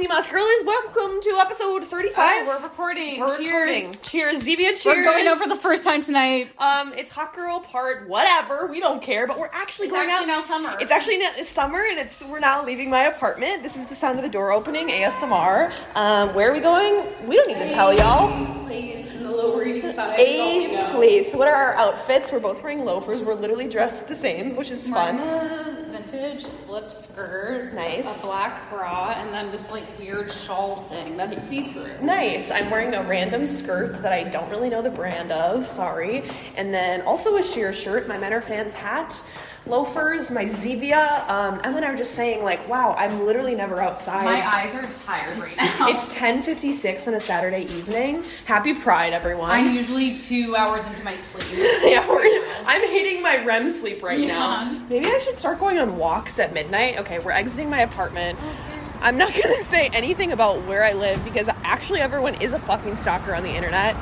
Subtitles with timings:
[0.00, 2.16] CMOS girlies, welcome to episode 35.
[2.16, 3.20] Oh, we're recording.
[3.20, 3.84] We're cheers.
[3.84, 4.02] recording.
[4.02, 4.84] Cheers, Zevia, cheers.
[4.86, 6.52] We're going out for the first time tonight.
[6.56, 8.66] Um, it's hot girl part whatever.
[8.68, 10.22] We don't care, but we're actually going out.
[10.22, 10.62] It's going actually out.
[10.64, 10.78] now summer.
[10.80, 13.62] It's actually now, it's summer, and it's we're now leaving my apartment.
[13.62, 14.88] This is the sound of the door opening.
[14.88, 15.70] ASMR.
[15.94, 17.04] Um, where are we going?
[17.28, 18.64] We don't need to tell y'all.
[18.64, 20.18] place in the Lower East Side.
[20.18, 21.34] A place.
[21.34, 22.32] What are our outfits?
[22.32, 23.20] We're both wearing loafers.
[23.20, 25.18] We're literally dressed the same, which is fun.
[26.10, 27.72] Vintage slip skirt.
[27.72, 28.24] Nice.
[28.24, 32.00] A black bra, and then this like weird shawl thing that's see through.
[32.02, 32.50] Nice.
[32.50, 35.68] I'm wearing a random skirt that I don't really know the brand of.
[35.68, 36.24] Sorry.
[36.56, 39.22] And then also a sheer shirt, my Men Are Fans hat,
[39.66, 41.28] loafers, my Zevia.
[41.28, 44.24] Um, Emma and I were just saying, like, wow, I'm literally never outside.
[44.24, 45.88] My eyes are tired right now.
[45.88, 48.24] It's 10:56 on a Saturday evening.
[48.46, 49.50] Happy Pride, everyone.
[49.50, 51.46] I'm usually two hours into my sleep.
[51.82, 54.84] yeah, we're, I'm hitting my REM sleep right now.
[54.88, 56.98] Maybe I should start going on walks at midnight.
[56.98, 58.38] Okay, we're exiting my apartment.
[59.00, 62.96] I'm not gonna say anything about where I live because actually everyone is a fucking
[62.96, 63.94] stalker on the internet.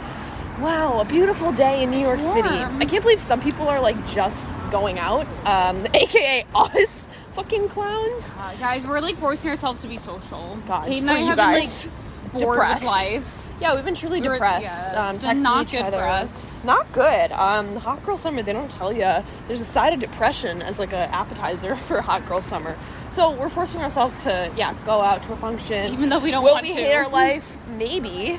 [0.61, 2.49] Wow, a beautiful day in New York City.
[2.49, 8.35] I can't believe some people are like just going out, um, aka us fucking clowns.
[8.39, 10.59] Uh, guys, we're like forcing ourselves to be social.
[10.67, 11.85] God, Kate and I have guys.
[11.85, 12.03] been like
[12.41, 12.83] bored Depressed.
[12.83, 13.35] with life.
[13.61, 14.93] Yeah, we've been truly We're- depressed.
[14.93, 16.65] yeah, um, it's been not good for us.
[16.65, 17.33] Not good.
[17.33, 19.25] Um, hot girl summer, they don't tell you.
[19.49, 22.77] There's a side of depression as like an appetizer for hot girl summer.
[23.11, 25.93] So we're forcing ourselves to, yeah, go out to a function.
[25.93, 26.79] Even though we don't Will want we to.
[26.79, 27.59] hate our life?
[27.77, 28.39] Maybe.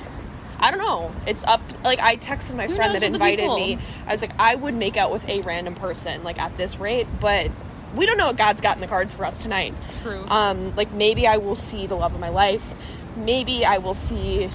[0.59, 1.13] I don't know.
[1.25, 1.61] It's up.
[1.83, 3.77] Like I texted my Who friend that invited me.
[4.05, 7.07] I was like, I would make out with a random person, like at this rate,
[7.19, 7.49] but
[7.95, 9.73] we don't know what God's got in the cards for us tonight.
[10.01, 10.23] True.
[10.27, 12.75] Um, like maybe I will see the love of my life.
[13.15, 14.49] Maybe I will see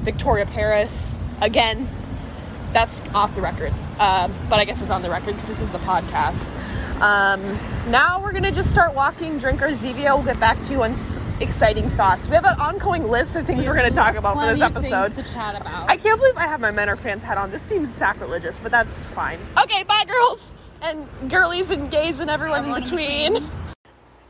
[0.00, 1.88] Victoria Paris again.
[2.72, 5.70] That's off the record, um, but I guess it's on the record because this is
[5.70, 6.52] the podcast.
[7.00, 7.40] Um,
[7.90, 10.14] now we're gonna just start walking, drink our Zevia.
[10.16, 12.26] We'll get back to you on s- exciting thoughts.
[12.28, 15.14] We have an ongoing list of things we're gonna talk about for this episode.
[15.14, 15.88] to chat about.
[15.88, 17.50] I can't believe I have my Men Are Fans hat on.
[17.52, 19.38] This seems sacrilegious, but that's fine.
[19.62, 22.88] Okay, bye, girls and girlies and gays and everyone, Everyone in
[23.36, 23.50] in between.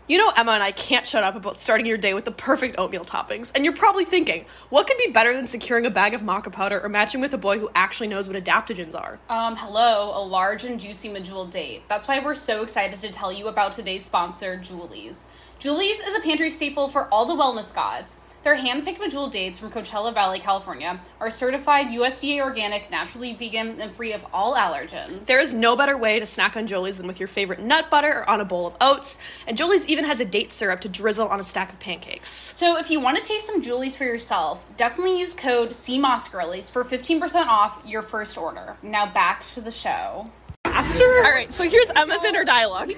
[0.08, 2.78] You know, Emma and I can't shut up about starting your day with the perfect
[2.78, 3.52] oatmeal toppings.
[3.54, 6.80] And you're probably thinking, what could be better than securing a bag of maca powder
[6.80, 9.20] or matching with a boy who actually knows what adaptogens are?
[9.28, 11.82] Um, hello, a large and juicy medjool date.
[11.88, 15.24] That's why we're so excited to tell you about today's sponsor, Joolies.
[15.60, 18.18] Joolies is a pantry staple for all the wellness gods.
[18.44, 23.92] Their hand-picked medjool dates from Coachella Valley, California, are certified USDA organic, naturally vegan, and
[23.92, 25.24] free of all allergens.
[25.26, 28.20] There is no better way to snack on Joolies than with your favorite nut butter
[28.20, 29.18] or on a bowl of oats.
[29.46, 32.30] And Joolies even has a date syrup to drizzle on a stack of pancakes.
[32.30, 36.84] So if you want to taste some Joolies for yourself, definitely use code CMOSGirlies for
[36.84, 38.76] 15% off your first order.
[38.82, 40.30] Now back to the show.
[40.64, 41.04] Faster?
[41.04, 42.92] All right, so here's Emma's inner dialogue.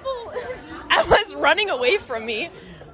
[0.90, 2.50] Emma's running away from me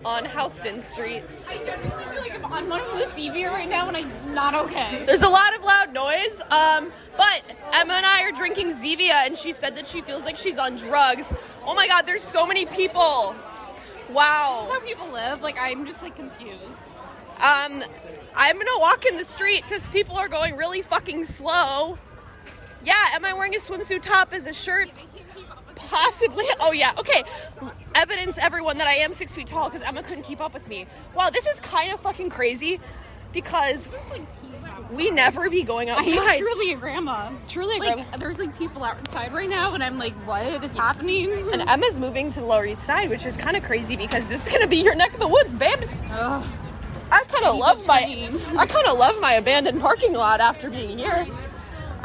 [0.06, 1.24] on Houston Street.
[1.48, 4.54] I definitely feel like I'm on one of the CB right now and I'm not
[4.54, 5.04] okay.
[5.04, 9.36] There's a lot of loud noise, um, but Emma and I are drinking Zevia, and
[9.36, 11.32] she said that she feels like she's on drugs.
[11.66, 13.34] Oh my god, there's so many people.
[14.12, 14.68] Wow.
[14.68, 15.42] That's how people live.
[15.42, 16.84] Like, I'm just like confused.
[17.38, 17.82] Um,
[18.36, 21.98] I'm gonna walk in the street because people are going really fucking slow.
[22.86, 24.88] Yeah, am I wearing a swimsuit top as a shirt?
[25.74, 26.44] Possibly.
[26.60, 26.92] Oh yeah.
[26.98, 27.22] Okay.
[27.94, 30.86] Evidence, everyone, that I am six feet tall because Emma couldn't keep up with me.
[31.14, 32.80] Wow, this is kind of fucking crazy
[33.32, 33.88] because
[34.92, 36.12] we never be going I outside.
[36.16, 37.30] am truly a grandma.
[37.48, 38.16] Truly a Like, grandma.
[38.18, 41.30] there's like people outside right now, and I'm like, what is happening?
[41.52, 44.46] And Emma's moving to the Lower East Side, which is kind of crazy because this
[44.46, 46.02] is gonna be your neck of the woods, babes.
[46.12, 46.46] Ugh.
[47.12, 48.30] I kind of love my.
[48.58, 51.26] I kind of love my abandoned parking lot after being here.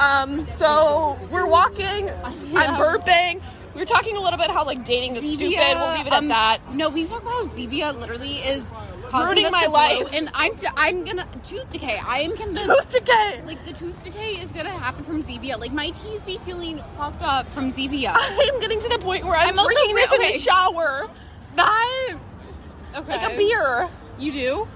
[0.02, 2.10] Um, so we're walking.
[2.56, 3.42] I'm burping.
[3.76, 5.58] We were talking a little bit how like dating is stupid.
[5.76, 6.74] We'll leave it um, at that.
[6.76, 8.74] No, we talk about how Zevia literally is
[9.14, 10.14] Ruining my blow, life.
[10.14, 11.98] and I'm I'm gonna tooth decay.
[11.98, 12.66] I am convinced.
[12.66, 13.42] Tooth decay.
[13.46, 15.60] Like the tooth decay is gonna happen from Zevia.
[15.60, 18.14] Like my teeth be feeling fucked up from Zevia.
[18.18, 20.34] I'm getting to the point where I'm, I'm also drinking this in okay.
[20.34, 21.10] the shower,
[21.56, 22.16] that
[22.96, 23.90] okay, like a beer.
[24.18, 24.68] You do?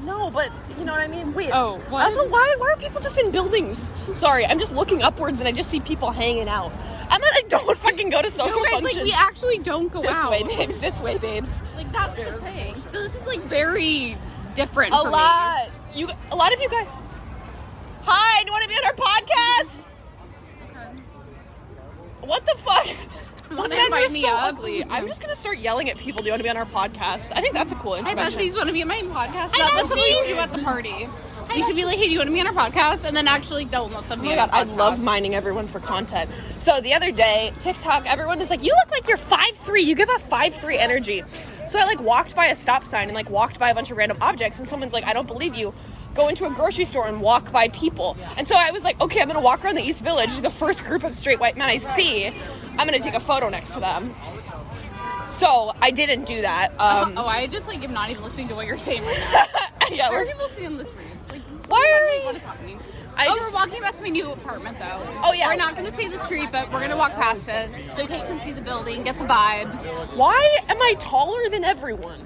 [0.00, 1.32] No, but you know what I mean.
[1.32, 1.50] Wait.
[1.52, 2.04] Oh, what?
[2.04, 3.94] Also, why why are people just in buildings?
[4.14, 6.70] Sorry, I'm just looking upwards and I just see people hanging out.
[7.08, 7.30] I'm not.
[7.34, 8.94] I don't fucking go to social No, guys, functions.
[8.96, 10.02] like we actually don't go out.
[10.02, 10.30] this out.
[10.30, 10.78] way, babes.
[10.80, 11.62] This way, babes.
[11.76, 12.74] Like that's the thing.
[12.88, 14.16] So this is like very
[14.54, 14.92] different.
[14.92, 15.12] A for me.
[15.12, 15.70] lot.
[15.94, 16.08] You.
[16.30, 16.86] A lot of you guys.
[18.02, 18.42] Hi.
[18.42, 19.88] Do you want to be on our podcast?
[22.20, 22.86] What the fuck?
[23.50, 24.84] Those men are so ugly.
[24.88, 26.20] I'm just gonna start yelling at people.
[26.22, 27.32] Do you want to be on our podcast?
[27.34, 28.40] I think that's a cool Hi intervention.
[28.40, 29.50] besties, want to be on my podcast?
[29.54, 30.26] Hi, That was we besties.
[30.34, 31.08] do at the party.
[31.54, 33.04] You should be like, hey, do you want to be on our podcast?
[33.04, 34.76] And then actually don't let them Oh my on god, our I podcast.
[34.76, 36.28] love mining everyone for content.
[36.58, 39.80] So the other day, TikTok, everyone is like, "You look like you're 5'3".
[39.84, 41.22] You give off 5'3 energy."
[41.68, 43.96] So I like walked by a stop sign and like walked by a bunch of
[43.96, 45.72] random objects, and someone's like, "I don't believe you."
[46.16, 48.16] Go into a grocery store and walk by people.
[48.36, 50.84] And so I was like, okay, I'm gonna walk around the East Village, the first
[50.84, 52.26] group of straight white men I see.
[52.26, 54.14] I'm gonna take a photo next to them.
[55.30, 56.70] So I didn't do that.
[56.80, 59.88] Um, oh, I just like am not even listening to what you're saying right now.
[59.90, 61.28] yeah, Why are people sitting on the streets?
[61.30, 62.80] Like, Why are we- what is happening?
[63.18, 65.02] I oh, just- we're walking past my new apartment though.
[65.22, 65.48] Oh, yeah.
[65.48, 68.06] We're not going to see the street, but we're going to walk past it so
[68.06, 69.78] Kate can see the building, get the vibes.
[70.14, 72.20] Why am I taller than everyone?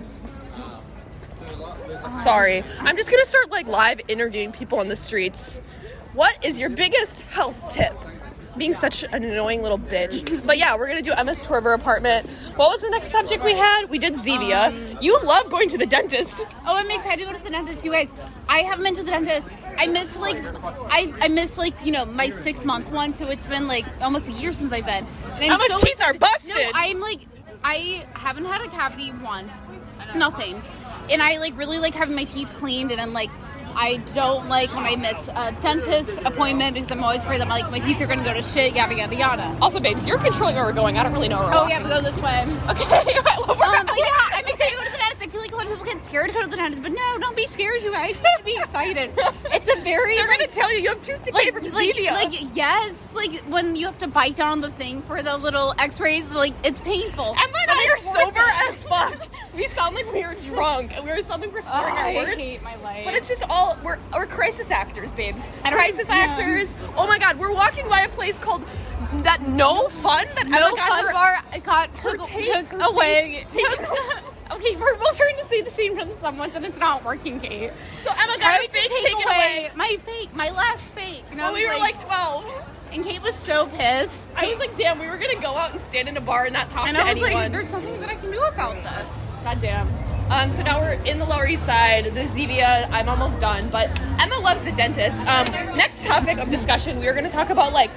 [2.19, 2.65] Sorry.
[2.81, 5.61] I'm just gonna start like live interviewing people on the streets.
[6.12, 7.95] What is your biggest health tip?
[8.59, 10.45] Being such an annoying little bitch.
[10.45, 12.29] But yeah, we're gonna do Emma's tour of her apartment.
[12.57, 13.87] What was the next subject we had?
[13.87, 14.69] We did Zevia.
[14.69, 16.45] Um, you love going to the dentist.
[16.67, 18.11] Oh, I'm excited to go to the dentist, you guys.
[18.49, 19.53] I haven't been to the dentist.
[19.79, 20.37] I missed like,
[20.91, 24.29] I I missed like you know my six month one, so it's been like almost
[24.29, 25.07] a year since I've been.
[25.35, 26.55] And I'm Emma's teeth are busted.
[26.57, 27.21] No, I'm like,
[27.62, 29.62] I haven't had a cavity once,
[30.17, 30.61] nothing,
[31.11, 33.31] and I like really like having my teeth cleaned, and I'm like.
[33.73, 37.61] I don't like when I miss a dentist appointment because I'm always afraid that my,
[37.61, 39.57] like my teeth are gonna go to shit, yada yada yada.
[39.62, 40.99] Also, babes, you're controlling where we're going.
[40.99, 42.43] I don't really know where we're Oh yeah, we go this way.
[42.69, 43.05] Okay,
[43.47, 44.99] love where Um, but yeah, I'm excited to go to the
[45.31, 47.19] feel like a lot of people get scared to go to the dentist, but no,
[47.19, 48.21] don't be scared, you guys.
[48.23, 49.11] You should be excited.
[49.53, 51.94] It's a very They're like, gonna tell you you have tooth decay like, from like,
[51.97, 52.12] Zevia.
[52.12, 55.75] like yes, like when you have to bite down on the thing for the little
[55.79, 57.25] X-rays, like it's painful.
[57.27, 59.29] Emma and I are sober as fuck.
[59.55, 62.15] We sound like we are drunk, and we were sounding we're Oh, slurring our I
[62.15, 62.35] words.
[62.41, 63.05] hate my life.
[63.05, 65.49] But it's just all we're we're crisis actors, babes.
[65.65, 66.15] Crisis yeah.
[66.17, 66.75] actors.
[66.97, 68.65] Oh my god, we're walking by a place called
[69.25, 71.38] that No Fun that no Emma got fun her- bar.
[71.53, 73.44] I got her took, tape- took away.
[73.53, 77.73] Took, okay, we're both trying to say the same sentence, and it's not working, Kate.
[78.02, 79.70] So Emma got Tried her fake take taken away.
[79.76, 81.25] my fake, my last fake.
[81.31, 82.64] And I When we were like 12.
[82.93, 84.26] and Kate was so pissed.
[84.37, 86.52] I was like, damn, we were gonna go out and stand in a bar and
[86.52, 87.35] not talk and to I was anyone.
[87.35, 89.38] like, there's nothing that I can do about this.
[89.44, 89.88] God damn.
[90.31, 92.88] Um, so now we're in the Lower East Side, the Zevia.
[92.93, 93.88] I'm almost done, but
[94.20, 95.19] Emma loves the dentist.
[95.23, 95.44] Um,
[95.76, 97.91] next topic of discussion, we are going to talk about like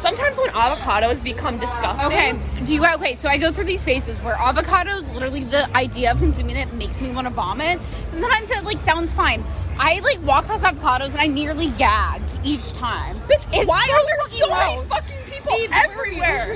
[0.00, 2.06] sometimes when avocados become disgusting.
[2.06, 3.14] Okay, do you okay?
[3.14, 7.00] So I go through these phases where avocados, literally the idea of consuming it makes
[7.00, 7.78] me want to vomit.
[8.12, 9.44] And sometimes it like sounds fine.
[9.78, 13.14] I like walk past avocados and I nearly gagged each time.
[13.28, 16.54] Bitch, It's why so are there so many fucking people everywhere?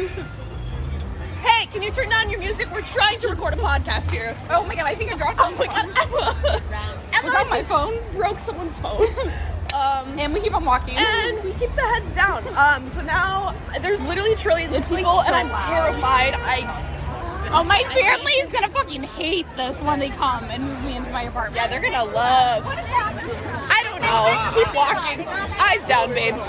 [1.43, 2.69] hey, can you turn down your music?
[2.73, 4.37] We're trying to record a podcast here.
[4.51, 5.69] Oh my god, I think I dropped Oh something.
[5.69, 6.61] my god, Emma!
[7.13, 7.95] Emma Was that my phone?
[8.15, 9.07] Broke someone's phone.
[9.75, 10.97] um, And we keep on walking.
[10.97, 12.43] and we keep the heads down.
[12.57, 15.69] Um, so now there's literally trillions of like, people, so and I'm loud.
[15.69, 16.35] terrified.
[16.35, 20.97] I oh, my family is gonna fucking hate this when they come and move me
[20.97, 21.57] into my apartment.
[21.57, 22.65] yeah, they're gonna love.
[22.65, 23.35] What is happening?
[23.37, 24.65] I don't know.
[24.65, 25.27] Keep walking.
[25.61, 26.41] Eyes down, babes.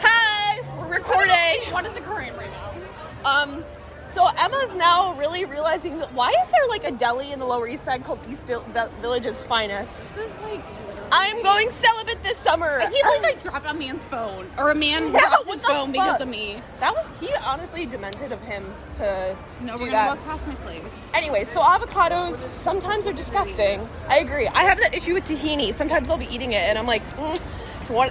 [0.00, 1.72] Hi, we're recording.
[1.72, 3.30] What is occurring right now?
[3.42, 3.64] Um,
[4.06, 7.68] so Emma's now really realizing that why is there like a deli in the Lower
[7.68, 10.14] East Side called East Vil- Vil- Village's Finest?
[10.14, 10.60] This is like.
[11.10, 12.80] I'm going celibate this summer.
[12.80, 15.92] I can't believe I dropped a man's phone, or a man Yeah, dropped his phone
[15.92, 16.62] because of me.
[16.80, 18.64] That was he honestly demented of him
[18.94, 20.08] to No, do we're that.
[20.16, 21.10] walk past my place.
[21.14, 23.88] Anyway, so avocados sometimes are disgusting.
[24.08, 24.46] I agree.
[24.48, 25.72] I have that issue with tahini.
[25.72, 27.40] Sometimes I'll be eating it and I'm like, mm,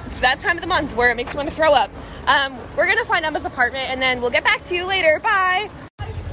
[0.08, 1.92] it's that time of the month where it makes me want to throw up.
[2.28, 5.20] Um, we're gonna find Emma's apartment and then we'll get back to you later.
[5.20, 5.70] Bye.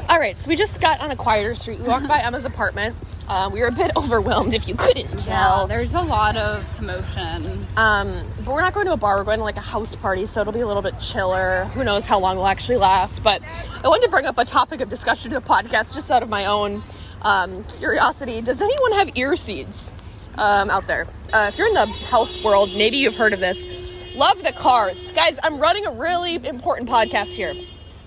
[0.09, 1.81] All right, so we just got on a quieter street.
[1.81, 2.95] We walked by Emma's apartment.
[3.29, 5.67] Um, we were a bit overwhelmed, if you couldn't tell.
[5.67, 7.67] there's a lot of commotion.
[7.77, 9.17] Um, but we're not going to a bar.
[9.17, 11.65] We're going to like a house party, so it'll be a little bit chiller.
[11.75, 13.23] Who knows how long it'll actually last?
[13.23, 13.43] But
[13.83, 16.29] I wanted to bring up a topic of discussion to the podcast just out of
[16.29, 16.83] my own
[17.23, 18.41] um, curiosity.
[18.43, 19.93] Does anyone have ear seeds
[20.37, 21.07] um, out there?
[21.33, 23.67] Uh, if you're in the health world, maybe you've heard of this.
[24.15, 25.41] Love the cars, guys.
[25.43, 27.55] I'm running a really important podcast here.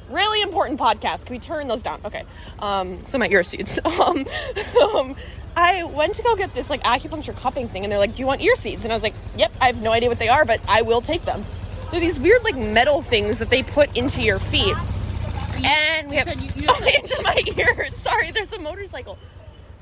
[0.10, 1.26] Really important podcast.
[1.26, 2.00] Can we turn those down?
[2.06, 2.24] Okay.
[2.60, 3.80] Um, so my ear seeds.
[3.86, 4.26] Um,
[4.82, 5.16] um,
[5.56, 8.28] I went to go get this like acupuncture cupping thing, and they're like, "Do you
[8.28, 10.46] want ear seeds?" And I was like, "Yep." I have no idea what they are,
[10.46, 11.44] but I will take them.
[11.92, 14.76] They're these weird like metal things that they put into your feet,
[15.64, 17.96] and we have said you- you oh, into my ears.
[17.98, 19.18] Sorry, there's a motorcycle.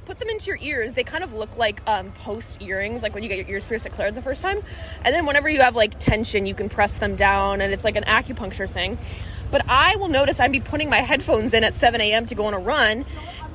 [0.05, 0.93] Put them into your ears.
[0.93, 3.85] They kind of look like um, post earrings, like when you get your ears pierced
[3.87, 4.61] at Claire the first time.
[5.03, 7.95] And then whenever you have like tension, you can press them down, and it's like
[7.95, 8.97] an acupuncture thing.
[9.51, 12.25] But I will notice I'd be putting my headphones in at 7 a.m.
[12.27, 13.05] to go on a run,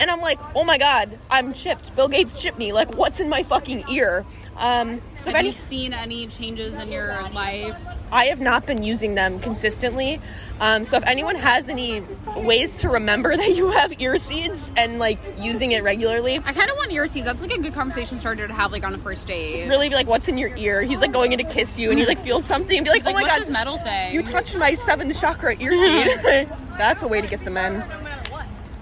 [0.01, 1.95] and I'm like, oh my god, I'm chipped.
[1.95, 2.73] Bill Gates chipped me.
[2.73, 4.25] Like, what's in my fucking ear?
[4.57, 7.83] Um, so Have any, you seen any changes in your life?
[8.13, 10.21] I have not been using them consistently.
[10.59, 12.03] Um, so if anyone has any
[12.37, 16.71] ways to remember that you have ear seeds and like using it regularly, I kind
[16.71, 17.27] of want ear seeds.
[17.27, 19.69] That's like a good conversation starter to have like on a first date.
[19.69, 20.83] really be like, what's in your ear?
[20.83, 23.05] He's like going in to kiss you, and he like feels something, and be like,
[23.05, 24.15] like, oh my what's god, this metal thing?
[24.15, 26.49] you touched my seventh chakra ear seed.
[26.79, 27.85] That's a way to get the men.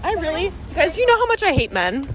[0.03, 2.07] I really, guys, you know how much I hate men.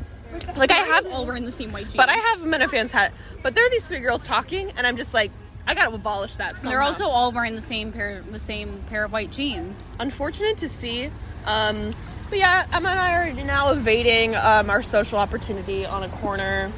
[0.57, 1.97] Like I have all wearing the same white jeans.
[1.97, 3.13] But I have men fans hat.
[3.43, 5.31] But there are these three girls talking, and I'm just like,
[5.67, 6.57] I gotta abolish that.
[6.57, 6.71] Somehow.
[6.71, 9.93] They're also all wearing the same pair, the same pair of white jeans.
[9.99, 11.11] unfortunate to see.
[11.47, 11.93] Um,
[12.31, 16.73] but yeah, Emma and I are now evading um, our social opportunity on a corner.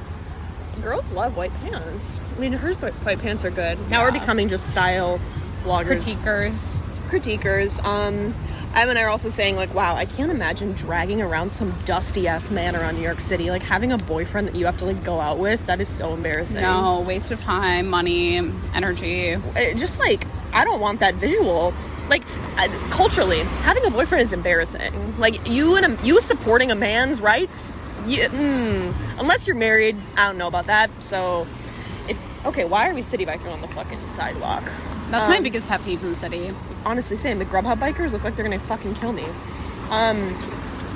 [0.82, 2.20] Girls love white pants.
[2.36, 3.78] I mean, hers white white pants are good.
[3.90, 4.18] Now we're Yeah.
[4.20, 5.20] becoming just style
[5.64, 6.76] bloggers, Critiquers.
[7.08, 7.82] critiquers.
[7.84, 8.34] Um,
[8.76, 12.28] Emma and I are also saying like, wow, I can't imagine dragging around some dusty
[12.28, 13.50] ass man around New York City.
[13.50, 15.64] Like having a boyfriend that you have to like go out with.
[15.64, 16.60] That is so embarrassing.
[16.60, 18.36] No waste of time, money,
[18.74, 19.30] energy.
[19.30, 21.72] it just like I don't want that visual.
[22.10, 22.22] Like
[22.58, 25.18] I- culturally, having a boyfriend is embarrassing.
[25.18, 27.72] Like you and a, you supporting a man's rights.
[28.06, 30.90] You, mm, unless you're married, I don't know about that.
[31.02, 31.46] So,
[32.08, 34.62] if okay, why are we city biking on the fucking sidewalk?
[35.10, 36.52] That's my Um, biggest pet peeve in the city.
[36.84, 39.24] honestly saying the Grubhub bikers look like they're gonna fucking kill me.
[39.90, 40.38] Um,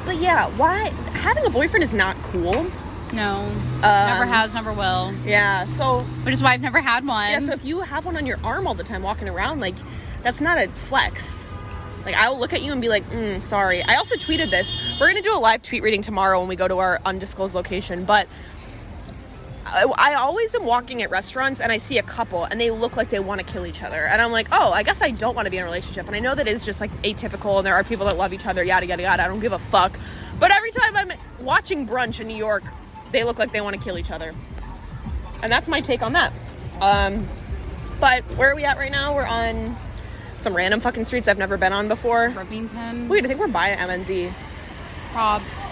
[0.04, 2.66] but yeah, why having a boyfriend is not cool.
[3.12, 5.12] No, Um, never has, never will.
[5.26, 7.30] Yeah, so Which is why I've never had one.
[7.32, 9.74] Yeah, so if you have one on your arm all the time walking around, like
[10.22, 11.48] that's not a flex.
[12.04, 13.82] Like I will look at you and be like, mm, sorry.
[13.82, 14.76] I also tweeted this.
[15.00, 18.04] We're gonna do a live tweet reading tomorrow when we go to our undisclosed location,
[18.04, 18.28] but
[19.72, 23.10] I, always am walking at restaurants and I see a couple and they look like
[23.10, 25.46] they want to kill each other, and I'm like, oh, I guess I don't want
[25.46, 26.06] to be in a relationship.
[26.06, 28.46] And I know that is just like atypical, and there are people that love each
[28.46, 29.22] other, yada yada yada.
[29.24, 29.98] I don't give a fuck.
[30.38, 32.64] But every time I'm watching brunch in New York,
[33.12, 34.34] they look like they want to kill each other,
[35.42, 36.32] and that's my take on that.
[36.80, 37.26] Um,
[38.00, 39.14] but where are we at right now?
[39.14, 39.76] We're on
[40.38, 42.30] some random fucking streets I've never been on before.
[43.08, 44.32] Wait, I think we're by MNZ.
[45.12, 45.66] Probs.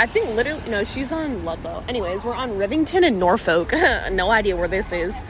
[0.00, 1.84] I think literally, no, she's on Ludlow.
[1.86, 3.72] Anyways, we're on Rivington and Norfolk.
[4.10, 5.22] no idea where this is.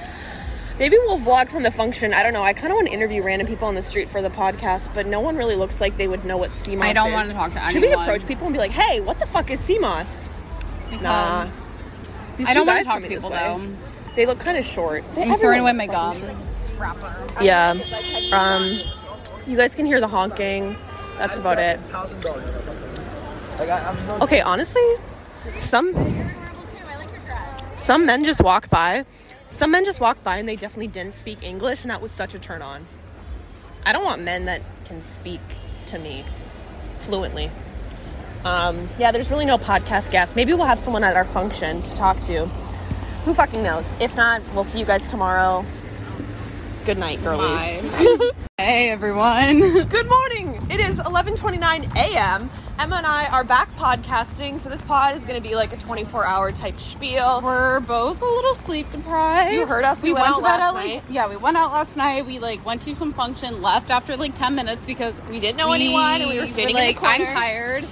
[0.79, 2.15] Maybe we'll vlog from the function.
[2.15, 2.45] I don't know.
[2.45, 5.07] I kind of want to interview random people on the street for the podcast, but
[5.09, 6.81] no one really looks like they would know what CMOS is.
[6.83, 7.15] I don't is.
[7.15, 7.73] want to talk to anyone.
[7.73, 10.29] Should we approach people and be like, hey, what the fuck is CMOS?
[10.89, 11.51] Because Nah.
[12.37, 13.61] These I don't want to talk to people though.
[14.15, 15.05] They look kind of short.
[15.17, 16.17] They- I'm throwing away my gum.
[17.43, 17.75] Yeah.
[18.33, 18.81] Um,
[19.49, 20.77] you guys can hear the honking.
[21.19, 21.81] That's about it.
[23.61, 23.69] Thousand dollars.
[23.69, 24.83] Like I, I'm not Okay, honestly,
[25.61, 25.95] some
[27.75, 29.05] some men just walked by.
[29.49, 32.35] Some men just walked by and they definitely didn't speak English, and that was such
[32.35, 32.87] a turn on.
[33.85, 35.41] I don't want men that can speak
[35.87, 36.25] to me
[36.99, 37.51] fluently.
[38.45, 40.37] Um, yeah, there's really no podcast guest.
[40.37, 42.47] Maybe we'll have someone at our function to talk to.
[43.25, 43.95] Who fucking knows?
[44.01, 45.65] If not, we'll see you guys tomorrow.
[46.87, 47.87] Good night, girlies.
[48.61, 49.61] Hey everyone.
[49.89, 50.67] Good morning.
[50.71, 52.51] It is 11:29 a.m.
[52.81, 55.77] Emma and I are back podcasting, so this pod is going to be like a
[55.77, 57.43] 24-hour type spiel.
[57.43, 59.53] We're both a little sleep deprived.
[59.53, 60.03] You heard us.
[60.03, 61.03] We We, went went, out last like night.
[61.11, 62.25] yeah, we went out last night.
[62.25, 65.73] We like went to some function, left after like ten minutes because We didn't know
[65.73, 67.27] anyone, and we were standing in the like corner.
[67.27, 67.85] I'm tired.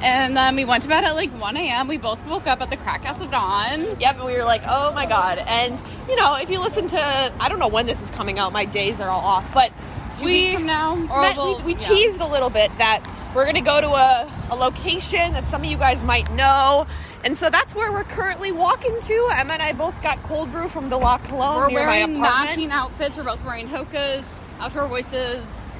[0.00, 1.88] And then we went to bed at like 1 a.m.
[1.88, 3.98] We both woke up at the crack house of dawn.
[3.98, 7.32] Yep, and we were like, "Oh my god!" And you know, if you listen to,
[7.40, 8.52] I don't know when this is coming out.
[8.52, 9.72] My days are all off, but
[10.20, 11.88] Two we weeks from now, met- we, we yeah.
[11.88, 13.02] teased a little bit that
[13.36, 16.86] we're going to go to a, a location that some of you guys might know.
[17.22, 19.28] And so that's where we're currently walking to.
[19.32, 22.28] Emma and I both got cold brew from the La Colombe We're near wearing my
[22.28, 22.48] apartment.
[22.48, 23.16] matching outfits.
[23.18, 25.76] We're both wearing hokas, outdoor voices,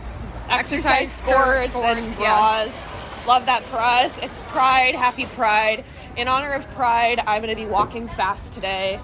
[0.50, 2.18] exercise exercise skirts, skirts, and yes.
[2.18, 3.26] bras.
[3.26, 4.18] Love that for us.
[4.22, 4.94] It's Pride.
[4.94, 5.84] Happy Pride.
[6.16, 8.98] In honor of Pride, I'm going to be walking fast today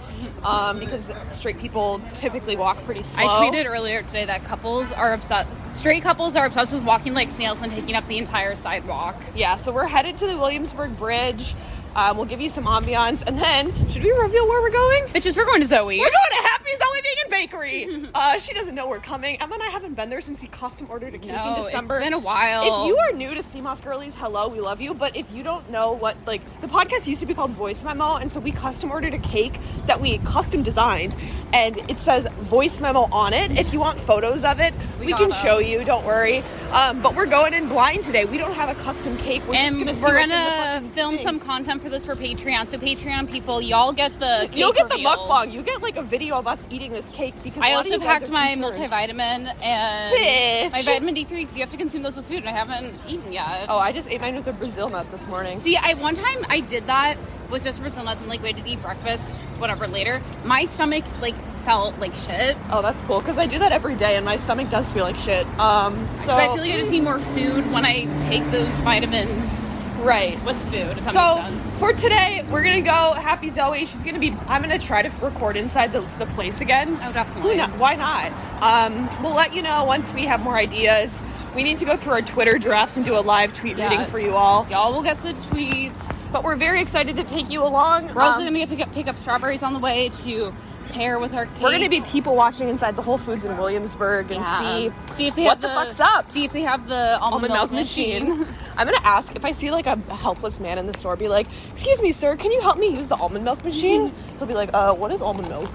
[0.45, 3.27] um, because straight people typically walk pretty slow.
[3.27, 5.49] I tweeted earlier today that couples are obsessed.
[5.77, 9.17] Straight couples are obsessed with walking like snails and taking up the entire sidewalk.
[9.35, 11.55] Yeah, so we're headed to the Williamsburg Bridge.
[11.95, 15.05] Um, we'll give you some ambiance, and then should we reveal where we're going?
[15.09, 15.99] Bitches, we're going to Zoe.
[15.99, 18.09] We're going to Happy Zoe Vegan Bakery.
[18.23, 19.41] Uh, she doesn't know we're coming.
[19.41, 21.89] Emma and I haven't been there since we custom ordered a cake No, in It's
[21.91, 22.63] been a while.
[22.63, 24.93] If you are new to CMOS Girlies, hello, we love you.
[24.93, 28.17] But if you don't know what, like, the podcast used to be called Voice Memo,
[28.17, 31.17] and so we custom ordered a cake that we custom designed,
[31.55, 33.51] and it says Voice Memo on it.
[33.53, 35.45] If you want photos of it, we, We can got 'em.
[35.45, 35.85] show you.
[35.85, 36.43] Don't worry.
[36.73, 38.25] Um, but we're going in blind today.
[38.27, 39.43] We don't have a custom cake.
[39.49, 41.25] We're and just gonna we're what's in the gonna film thing.
[41.25, 42.69] some content for this for Patreon.
[42.69, 45.11] So Patreon people, y'all get the cake You'll get the reveal.
[45.11, 45.53] mukbang.
[45.53, 47.35] You get like a video of us eating this cake.
[47.43, 48.75] because I also packed my concerned.
[48.77, 50.73] multivitamin and Bitch.
[50.73, 53.33] my vitamin D3 because you have to consume those with food, and I haven't eaten
[53.33, 53.67] yet.
[53.69, 55.59] Oh, I just ate mine with a Brazil nut this morning.
[55.59, 57.17] See, I one time I did that
[57.51, 59.87] with just Brazil nuts and like waited to eat breakfast, whatever.
[59.87, 61.35] Later, my stomach like
[61.65, 62.57] felt like shit.
[62.71, 65.17] Oh, that's cool because I do that every day and my stomach does feel like
[65.17, 65.47] shit.
[65.59, 68.69] Um, so So I feel like I just need more food when I take those
[68.81, 70.43] vitamins right.
[70.45, 71.03] with food.
[71.13, 71.43] So
[71.79, 73.85] for today, we're gonna go Happy Zoe.
[73.87, 74.31] She's gonna be.
[74.49, 76.99] I'm gonna try to record inside the, the place again.
[77.03, 77.57] Oh, definitely.
[77.57, 78.33] Kno- Why not?
[78.63, 81.23] Um, we'll let you know once we have more ideas.
[81.55, 84.19] We need to go through our Twitter drafts and do a live tweet reading for
[84.19, 84.67] you all.
[84.71, 86.19] Y'all will get the tweets.
[86.33, 88.15] But we're very excited to take you along.
[88.15, 90.55] We're also Um, gonna get pick up pick up strawberries on the way to
[90.93, 91.61] pair with our cake.
[91.63, 94.59] we're gonna be people watching inside the Whole Foods in Williamsburg and Yeah.
[94.59, 96.25] see see if they what have the fuck's up.
[96.27, 98.47] See if they have the almond, almond milk machine.
[98.77, 101.47] I'm gonna ask if I see like a helpless man in the store, be like,
[101.73, 104.71] "Excuse me, sir, can you help me use the almond milk machine?" He'll be like,
[104.75, 105.71] "Uh, what is almond milk?"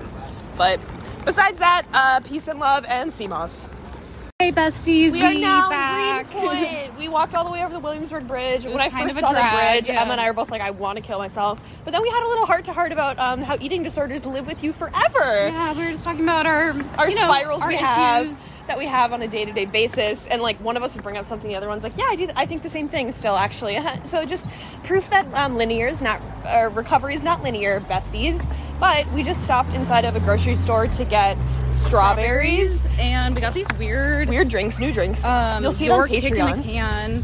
[0.57, 0.79] But
[1.25, 3.69] besides that, uh, peace and love and CMOS.
[4.39, 6.31] Hey besties, We are now back.
[6.31, 6.99] in Greenpoint.
[6.99, 8.65] we walked all the way over the Williamsburg Bridge.
[8.65, 10.03] When I first saw drag, the bridge, yeah.
[10.03, 12.23] Emma and I were both like, "I want to kill myself." But then we had
[12.23, 15.47] a little heart to heart about um, how eating disorders live with you forever.
[15.47, 17.87] Yeah, we were just talking about our our you know, spirals our we issues.
[17.87, 20.93] have that we have on a day to day basis, and like one of us
[20.93, 22.29] would bring up something, the other one's like, "Yeah, I do.
[22.35, 24.45] I think the same thing still, actually." so just
[24.83, 28.39] proof that um, linear is not uh, recovery is not linear, besties.
[28.79, 31.35] But we just stopped inside of a grocery store to get
[31.77, 35.23] strawberries, and we got these weird, weird drinks, new drinks.
[35.25, 36.63] um, You'll see it on York kick in a Patreon.
[36.63, 37.23] can.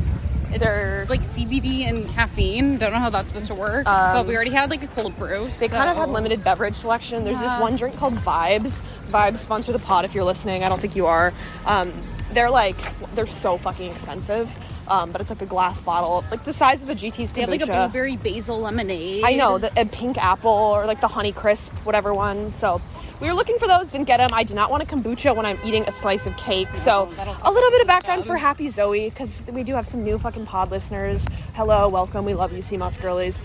[0.51, 2.77] It's They're- like CBD and caffeine.
[2.77, 5.17] Don't know how that's supposed to work, Um, but we already had like a cold
[5.17, 5.48] brew.
[5.60, 7.24] They kind of so- had limited beverage selection.
[7.24, 8.79] There's this one drink called Vibes.
[9.10, 10.63] Vibes sponsor the pod if you're listening.
[10.63, 11.33] I don't think you are.
[11.65, 11.91] Um,
[12.33, 12.75] they're like
[13.15, 14.50] they're so fucking expensive.
[14.88, 17.36] Um, but it's like a glass bottle, like the size of a GT's kombucha.
[17.36, 19.24] They have like a blueberry basil lemonade.
[19.24, 22.51] I know the a pink apple or like the honey crisp, whatever one.
[22.51, 22.81] So
[23.20, 24.32] we were looking for those, didn't get them.
[24.34, 26.75] I did not want a kombucha when I'm eating a slice of cake.
[26.75, 27.10] so
[27.43, 30.46] a little bit of background for Happy Zoe because we do have some new fucking
[30.46, 31.25] pod listeners.
[31.53, 32.25] Hello, welcome.
[32.25, 33.41] We love you, CMOS girlies.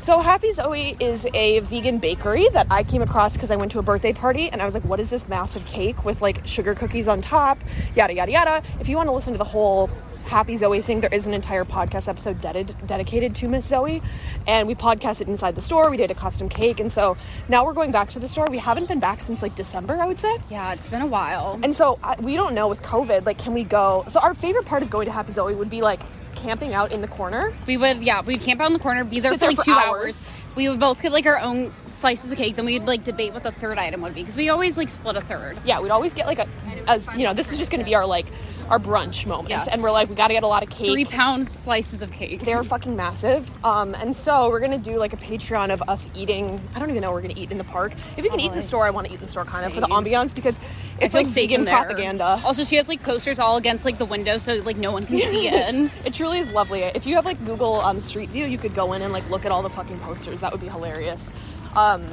[0.00, 3.80] So Happy Zoe is a vegan bakery that I came across because I went to
[3.80, 6.74] a birthday party and I was like, what is this massive cake with like sugar
[6.74, 7.58] cookies on top?
[7.96, 8.62] Yada yada yada.
[8.80, 9.90] If you want to listen to the whole
[10.28, 14.02] Happy Zoe thing, there is an entire podcast episode ded- dedicated to Miss Zoe,
[14.46, 15.90] and we podcasted inside the store.
[15.90, 17.16] We did a custom cake, and so
[17.48, 18.46] now we're going back to the store.
[18.50, 20.36] We haven't been back since like December, I would say.
[20.50, 21.58] Yeah, it's been a while.
[21.62, 24.04] And so I, we don't know with COVID, like, can we go?
[24.08, 26.00] So our favorite part of going to Happy Zoe would be like
[26.34, 27.54] camping out in the corner.
[27.66, 29.58] We would, yeah, we'd camp out in the corner, be there Sit for there like
[29.58, 30.30] for two hours.
[30.30, 30.32] hours.
[30.56, 33.44] We would both get like our own slices of cake, then we'd like debate what
[33.44, 35.56] the third item would be because we always like split a third.
[35.64, 36.46] Yeah, we'd always get like a,
[36.86, 38.26] as you know, this was just going to be our like
[38.68, 39.68] our brunch moment, Yes.
[39.72, 40.90] and we're like, we got to get a lot of cake.
[40.90, 42.42] Three pound slices of cake.
[42.42, 43.50] They're fucking massive.
[43.64, 46.60] Um, and so we're gonna do like a Patreon of us eating.
[46.74, 47.92] I don't even know we're gonna eat in the park.
[48.16, 49.64] If we can eat in the store, I want to eat in the store kind
[49.66, 50.58] of for the ambiance because
[51.00, 51.76] it's like vegan there.
[51.76, 52.40] propaganda.
[52.44, 55.18] Also, she has like posters all against like the window, so like no one can
[55.18, 55.90] see in.
[56.04, 56.82] It truly is lovely.
[56.82, 59.44] If you have like Google um, Street View, you could go in and like look
[59.44, 60.40] at all the fucking posters.
[60.40, 61.30] That would be hilarious.
[61.76, 62.04] Um,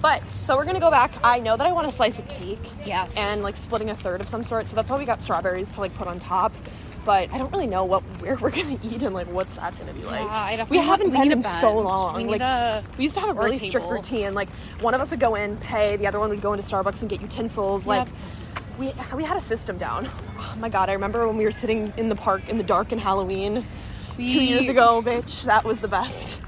[0.00, 1.12] but so we're gonna go back.
[1.24, 2.58] I know that I want a slice of cake.
[2.86, 3.16] Yes.
[3.18, 4.66] And like splitting a third of some sort.
[4.68, 6.52] So that's why we got strawberries to like put on top.
[7.04, 9.92] But I don't really know what where we're gonna eat and like what's that gonna
[9.94, 10.20] be like.
[10.20, 12.16] Yeah, I we definitely haven't been in so long.
[12.16, 14.34] We like a- we used to have a or a really strict routine.
[14.34, 17.00] Like one of us would go in, pay, the other one would go into Starbucks
[17.00, 17.86] and get utensils.
[17.86, 18.08] Like
[18.78, 20.08] we we had a system down.
[20.38, 22.92] Oh my god, I remember when we were sitting in the park in the dark
[22.92, 23.66] in Halloween
[24.16, 25.44] two years ago, bitch.
[25.44, 26.40] That was the best.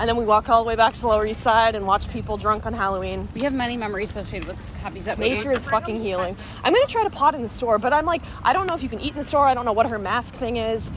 [0.00, 2.08] And then we walk all the way back to the Lower East Side and watch
[2.08, 3.28] people drunk on Halloween.
[3.34, 5.14] We have many memories associated with Happy Zoe.
[5.16, 6.38] Nature is fucking healing.
[6.64, 8.82] I'm gonna try to pot in the store, but I'm like, I don't know if
[8.82, 9.46] you can eat in the store.
[9.46, 10.90] I don't know what her mask thing is.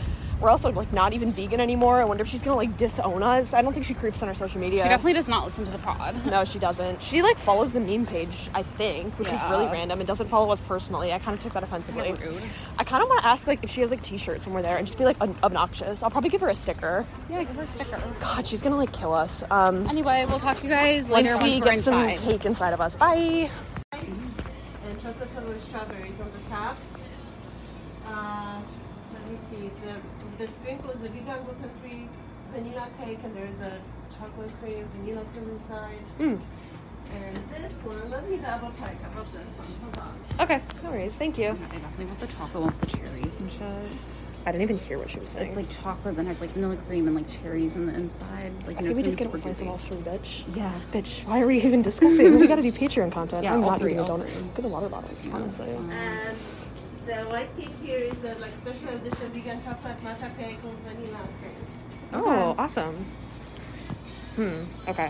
[0.44, 2.02] We're also like not even vegan anymore.
[2.02, 3.54] I wonder if she's gonna like disown us.
[3.54, 4.84] I don't think she creeps on our social media.
[4.84, 6.26] She definitely does not listen to the pod.
[6.26, 7.02] No, she doesn't.
[7.02, 10.52] She like follows the meme page, I think, which is really random and doesn't follow
[10.52, 11.14] us personally.
[11.14, 12.12] I kind of took that offensively.
[12.12, 12.44] Rude.
[12.78, 14.76] I kind of want to ask like if she has like t-shirts when we're there
[14.76, 16.04] and just be like ob- obnoxious.
[16.04, 17.06] I'll probably give her a sticker.
[17.30, 18.04] Yeah, give her a sticker.
[18.20, 19.46] God, she's gonna like kill us.
[19.50, 22.44] Um, Anyway, we'll talk to you guys later once once we we're get some cake
[22.46, 22.98] inside of us.
[22.98, 23.50] Bye.
[23.94, 26.78] and chocolate covered strawberries on the top.
[28.08, 28.60] Uh,
[29.14, 29.72] let me see.
[29.86, 29.96] The,
[30.38, 32.08] the sprinkle is a vegan gluten free
[32.54, 33.80] vanilla cake, and there's a
[34.18, 36.00] chocolate cream, vanilla cream inside.
[36.20, 36.40] Mm.
[37.12, 39.94] And this one, let me double check about this one.
[39.94, 40.46] Hold on.
[40.46, 41.16] Okay, no worries.
[41.16, 41.50] Thank you.
[41.50, 43.92] I definitely want the chocolate one with the cherries and shit.
[44.46, 45.48] I didn't even hear what she was saying.
[45.48, 48.52] It's like chocolate, then has like vanilla cream and like cherries on the inside.
[48.68, 50.44] Like, I you know, we just get gonna a slice of all three, bitch.
[50.56, 50.72] Yeah.
[50.92, 52.38] Bitch, why are we even discussing?
[52.40, 53.44] we gotta do Patreon content.
[53.44, 54.36] Yeah, I'm all not three, eating a all donut.
[54.36, 55.70] Look at the water bottles, honestly.
[55.70, 56.38] And
[57.06, 61.20] the white cake here is a like special edition vegan chocolate matcha cake with vanilla
[61.42, 61.56] cream.
[62.14, 62.96] Oh, awesome.
[64.36, 64.64] Hmm.
[64.90, 65.10] Okay.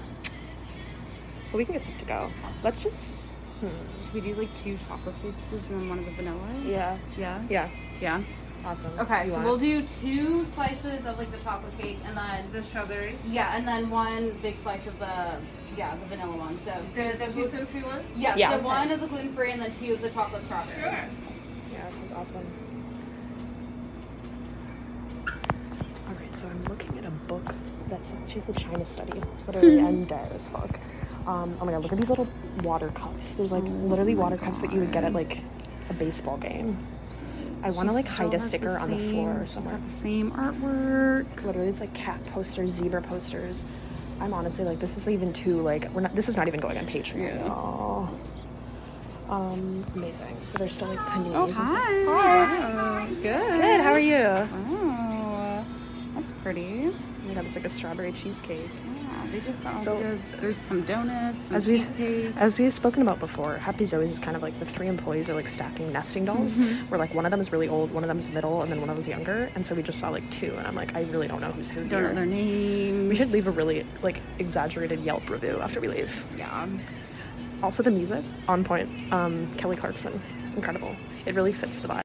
[1.51, 2.31] Well, we can get stuff to go.
[2.63, 3.17] Let's just
[3.61, 6.39] Should we do like two chocolate slices and then one of the vanilla?
[6.65, 6.97] Yeah.
[7.17, 7.41] Yeah.
[7.49, 7.69] Yeah.
[8.01, 8.21] Yeah.
[8.65, 8.97] Awesome.
[8.97, 12.45] Okay, You so want we'll do two slices of like the chocolate cake and then
[12.53, 13.13] The strawberry.
[13.27, 15.35] yeah, and then one big slice of the
[15.77, 16.53] yeah the vanilla one.
[16.57, 17.99] So The, the gluten free one?
[18.15, 18.49] yeah, Yeah.
[18.51, 18.63] so Okay.
[18.65, 20.81] one of the gluten free and then two of the chocolate strawberry.
[20.81, 21.05] Sure.
[22.15, 22.45] Awesome.
[26.07, 27.53] All right, so I'm looking at a book
[27.89, 29.21] that's she's the China study.
[29.47, 30.79] Literally, I'm dead as fuck.
[31.27, 32.27] Um, oh my god, look at these little
[32.61, 33.33] water cups.
[33.33, 35.39] There's like literally water cups that you would get at like
[35.89, 36.77] a baseball game.
[37.63, 39.79] I want to like hide a sticker on the floor somewhere.
[39.85, 41.43] the same artwork.
[41.43, 43.63] Literally, it's like cat posters, zebra posters.
[44.19, 46.13] I'm honestly like, this is even too like, we're not.
[46.15, 47.15] This is not even going on Patreon.
[47.15, 48.07] Yeah.
[49.29, 49.33] Oh.
[49.33, 50.35] Um, amazing.
[50.45, 51.33] So they're still like canoes.
[51.35, 51.67] Oh and stuff.
[51.67, 53.07] hi.
[53.09, 53.21] Good.
[53.23, 53.79] Good.
[53.81, 54.47] How are you?
[54.67, 55.65] Oh,
[56.15, 56.87] that's pretty.
[56.89, 58.59] Oh my god, it's like a strawberry cheesecake.
[58.85, 60.19] Yeah, they just got So- the.
[60.41, 62.33] There's some donuts, some As we've cheesecake.
[62.37, 65.33] as we've spoken about before, Happy Zoe's is kind of like the three employees are
[65.35, 66.57] like stacking nesting dolls,
[66.89, 68.81] where like one of them is really old, one of them is middle, and then
[68.81, 69.49] one of them is younger.
[69.55, 71.69] And so we just saw like two, and I'm like, I really don't know who's
[71.69, 73.09] who Don't know their names.
[73.09, 76.23] We should leave a really like exaggerated Yelp review after we leave.
[76.37, 76.67] Yeah.
[77.63, 78.89] Also, the music on point.
[79.11, 80.21] Um, Kelly Clarkson,
[80.55, 80.95] incredible.
[81.25, 82.02] It really fits the vibe.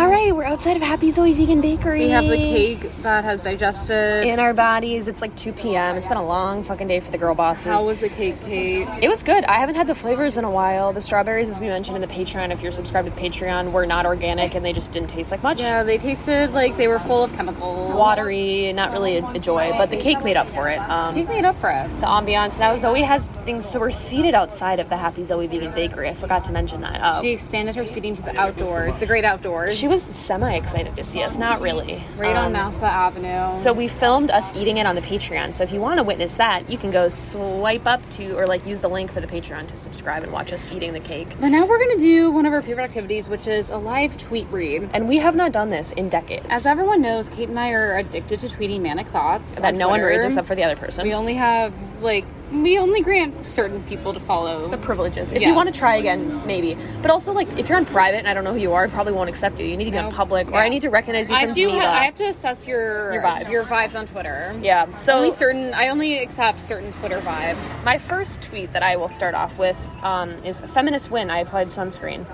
[0.00, 2.06] All right, we're outside of Happy Zoe Vegan Bakery.
[2.06, 4.26] We have the cake that has digested.
[4.26, 5.08] in our bodies.
[5.08, 5.94] It's like 2 p.m.
[5.94, 7.66] It's been a long fucking day for the girl bosses.
[7.66, 8.88] How was the cake, Kate?
[9.02, 9.44] It was good.
[9.44, 10.94] I haven't had the flavors in a while.
[10.94, 14.06] The strawberries, as we mentioned in the Patreon, if you're subscribed to Patreon, were not
[14.06, 15.60] organic and they just didn't taste like much.
[15.60, 17.94] Yeah, they tasted like they were full of chemicals.
[17.94, 20.78] Watery, not really a, a joy, but the cake made up for it.
[20.78, 21.86] Um, Cake made up for it.
[22.00, 22.58] the ambiance.
[22.58, 26.08] Now Zoe has things, so we're seated outside of the Happy Zoe Vegan Bakery.
[26.08, 27.00] I forgot to mention that.
[27.02, 27.20] Oh.
[27.20, 29.76] She expanded her seating to the outdoors, the great outdoors.
[29.76, 31.36] She was semi excited to see us.
[31.36, 32.02] Not really.
[32.16, 33.56] right on Um, Nassau Avenue.
[33.56, 35.52] So we filmed us eating it on the Patreon.
[35.52, 38.64] So if you want to witness that, you can go swipe up to or like
[38.66, 41.28] use the link for the Patreon to subscribe and watch us eating the cake.
[41.40, 44.46] But now we're gonna do one of our favorite activities, which is a live tweet
[44.50, 44.88] read.
[44.94, 46.46] And we have not done this in decades.
[46.50, 49.56] As everyone knows, Kate and I are addicted to tweeting manic thoughts.
[49.56, 51.04] that on no one reads except for the other person.
[51.04, 51.72] We only have
[52.02, 54.68] like we only grant certain people to follow.
[54.68, 55.32] the privileges.
[55.32, 55.48] If Yes.
[55.48, 56.76] you want to try again, maybe.
[57.02, 58.88] But also, like, if you're on private and I don't know who you are, I
[58.88, 59.66] probably won't accept you.
[59.66, 61.68] You need to be on public, or I need to recognize you I from do.
[61.68, 61.86] Geneva.
[61.86, 63.50] Ha- I have to assess your Your vibes.
[63.50, 64.54] Your vibes on Twitter.
[64.62, 64.86] yeah.
[64.96, 65.74] So only certain.
[65.74, 67.84] I only accept certain Twitter vibes.
[67.84, 71.30] my first tweet that I will start off with um, is feminist win.
[71.30, 72.24] I applied sunscreen.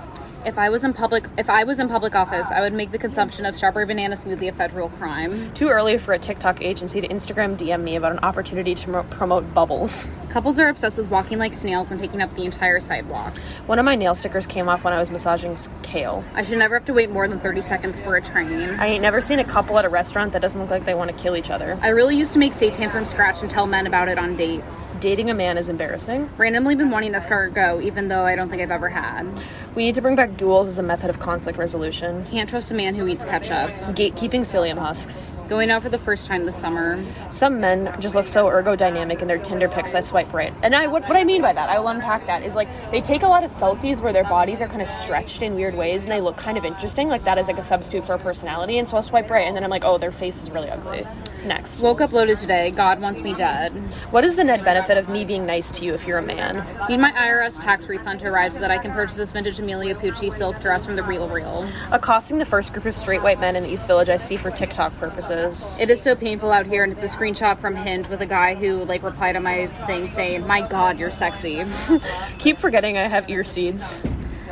[0.47, 2.97] If I was in public, if I was in public office, I would make the
[2.97, 5.53] consumption of strawberry banana smoothie a federal crime.
[5.53, 9.53] Too early for a TikTok agency to Instagram DM me about an opportunity to promote
[9.53, 10.07] bubbles.
[10.29, 13.35] Couples are obsessed with walking like snails and taking up the entire sidewalk.
[13.65, 16.23] One of my nail stickers came off when I was massaging kale.
[16.33, 18.69] I should never have to wait more than 30 seconds for a train.
[18.79, 21.11] I ain't never seen a couple at a restaurant that doesn't look like they want
[21.11, 21.77] to kill each other.
[21.81, 24.97] I really used to make seitan from scratch and tell men about it on dates.
[24.99, 26.29] Dating a man is embarrassing.
[26.37, 29.27] Randomly been wanting escargot, even though I don't think I've ever had.
[29.75, 32.23] We need to bring back duels as a method of conflict resolution.
[32.25, 33.69] Can't trust a man who eats ketchup.
[33.95, 35.35] Gatekeeping psyllium husks.
[35.47, 37.03] Going out for the first time this summer.
[37.29, 39.95] Some men just look so ergodynamic in their Tinder pics.
[39.95, 42.43] I swipe right, and I what, what I mean by that, I will unpack that.
[42.43, 45.41] Is like they take a lot of selfies where their bodies are kind of stretched
[45.41, 47.07] in weird ways, and they look kind of interesting.
[47.07, 48.77] Like that is like a substitute for a personality.
[48.77, 51.05] And so I'll swipe right, and then I'm like, oh, their face is really ugly.
[51.47, 52.71] Next, Woke up loaded today.
[52.71, 53.71] God wants me dead.
[54.11, 56.65] what is the net benefit of me being nice to you if you're a man?
[56.89, 59.95] Need my IRS tax refund to arrive so that I can purchase this vintage Emilio
[59.95, 61.65] Pucci silk dress from the Real Real.
[61.91, 64.51] Accosting the first group of straight white men in the East Village I see for
[64.51, 65.79] TikTok purposes.
[65.79, 68.53] It is so painful out here, and it's a screenshot from Hinge with a guy
[68.53, 71.63] who like replied to my thing saying, "My God, you're sexy."
[72.39, 74.05] Keep forgetting I have ear seeds.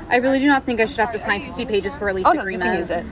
[0.09, 2.25] I really do not think I should have to sign 50 pages for a lease
[2.25, 3.05] Oh no, you can use it.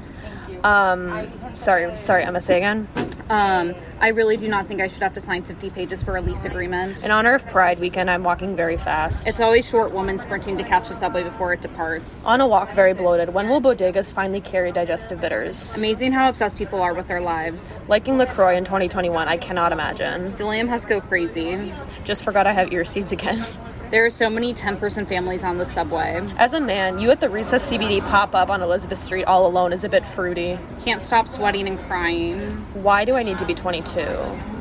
[0.64, 2.88] Um, sorry, sorry, Emma, say again.
[3.30, 6.22] Um, I really do not think I should have to sign 50 pages for a
[6.22, 7.04] lease agreement.
[7.04, 9.28] In honor of Pride Weekend, I'm walking very fast.
[9.28, 12.26] It's always short woman sprinting to catch the subway before it departs.
[12.26, 13.34] On a walk, very bloated.
[13.34, 15.78] When will bodegas finally carry digestive bitters?
[15.78, 17.80] Amazing how obsessed people are with their lives.
[17.88, 20.26] Liking LaCroix in 2021, I cannot imagine.
[20.26, 21.74] Cillian has go crazy.
[22.04, 23.46] Just forgot I have ear seeds again.
[23.94, 26.20] There are so many 10 person families on the subway.
[26.40, 29.72] As a man, you at the Recess CBD pop up on Elizabeth Street all alone
[29.72, 30.58] is a bit fruity.
[30.84, 32.40] Can't stop sweating and crying.
[32.74, 34.02] Why do I need to be 22?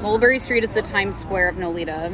[0.03, 2.13] Mulberry Street is the Times Square of Nolita.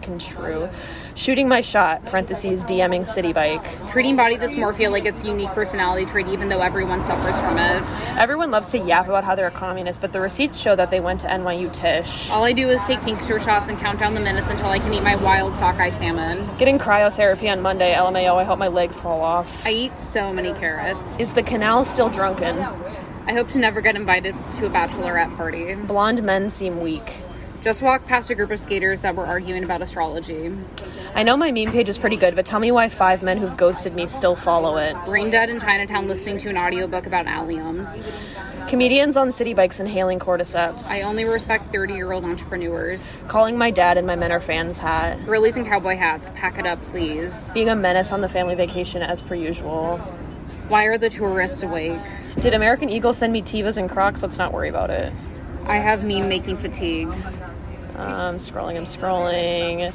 [0.00, 0.66] Fucking true.
[1.14, 3.62] Shooting my shot, parentheses, DMing Citi Bike.
[3.90, 7.82] Treating body dysmorphia like it's a unique personality trait, even though everyone suffers from it.
[8.18, 11.00] Everyone loves to yap about how they're a communist, but the receipts show that they
[11.00, 12.30] went to NYU Tisch.
[12.30, 14.94] All I do is take tincture shots and count down the minutes until I can
[14.94, 16.48] eat my wild sockeye salmon.
[16.56, 19.66] Getting cryotherapy on Monday, LMAO, I hope my legs fall off.
[19.66, 21.20] I eat so many carrots.
[21.20, 22.58] Is the canal still drunken?
[23.26, 25.74] I hope to never get invited to a bachelorette party.
[25.74, 27.22] Blonde men seem weak.
[27.62, 30.50] Just walked past a group of skaters that were arguing about astrology.
[31.14, 33.54] I know my meme page is pretty good, but tell me why five men who've
[33.54, 34.96] ghosted me still follow it.
[35.04, 38.14] Brain dead in Chinatown listening to an audiobook about alliums.
[38.66, 40.88] Comedians on city bikes inhaling cordyceps.
[40.88, 43.22] I only respect 30 year old entrepreneurs.
[43.28, 45.18] Calling my dad and my men are fans hat.
[45.18, 47.52] And cowboy hats, pack it up, please.
[47.52, 49.98] Being a menace on the family vacation as per usual.
[50.68, 52.00] Why are the tourists awake?
[52.38, 54.22] Did American Eagle send me Tevas and Crocs?
[54.22, 55.12] Let's not worry about it.
[55.66, 57.12] I have meme making fatigue.
[58.00, 59.92] Um, scrolling, I'm scrolling.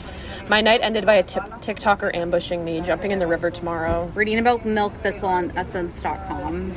[0.48, 4.12] My night ended by a tip- TikToker ambushing me, jumping in the river tomorrow.
[4.14, 6.74] Reading about milk thistle on essence.com.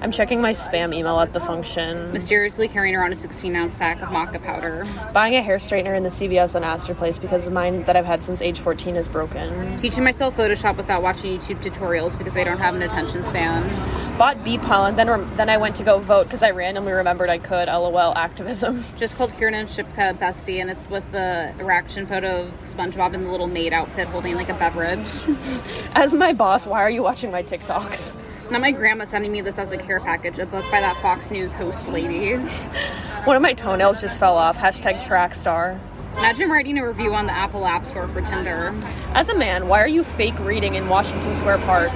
[0.00, 2.10] I'm checking my spam email at the function.
[2.14, 4.86] Mysteriously carrying around a 16 ounce sack of maca powder.
[5.12, 8.24] Buying a hair straightener in the CVS on Astor Place because mine that I've had
[8.24, 9.76] since age 14 is broken.
[9.78, 14.09] Teaching myself Photoshop without watching YouTube tutorials because I don't have an attention span.
[14.20, 17.30] Bought bee pollen, then rem- then I went to go vote because I randomly remembered
[17.30, 17.68] I could.
[17.68, 18.84] LOL, activism.
[18.98, 23.30] Just called Kiernan Shipka bestie, and it's with the reaction photo of SpongeBob in the
[23.30, 24.98] little maid outfit holding like a beverage.
[25.94, 28.50] As my boss, why are you watching my TikToks?
[28.50, 31.30] Now my grandma sending me this as a care package, a book by that Fox
[31.30, 32.34] News host lady.
[33.24, 34.58] One of my toenails just fell off.
[34.58, 35.80] Hashtag track star.
[36.18, 38.74] Imagine writing a review on the Apple App Store for Tinder.
[39.14, 41.90] As a man, why are you fake reading in Washington Square Park?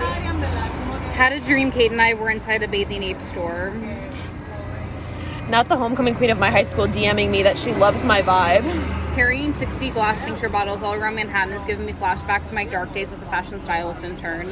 [1.14, 3.72] Had a dream Kate and I were inside a bathing ape store.
[5.48, 8.64] Not the homecoming queen of my high school DMing me that she loves my vibe.
[9.14, 12.92] Carrying 60 glass tincture bottles all around Manhattan has given me flashbacks to my dark
[12.92, 14.48] days as a fashion stylist intern.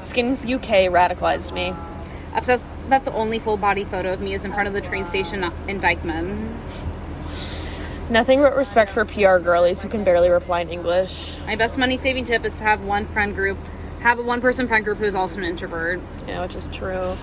[0.00, 1.74] Skins UK radicalized me.
[2.34, 5.04] Obsessed that the only full body photo of me is in front of the train
[5.04, 6.48] station in Dyckman.
[8.08, 11.38] Nothing but respect for PR girlies who can barely reply in English.
[11.44, 13.58] My best money saving tip is to have one friend group,
[14.06, 16.00] have a one person friend group who is also an introvert.
[16.28, 17.16] Yeah, which is true.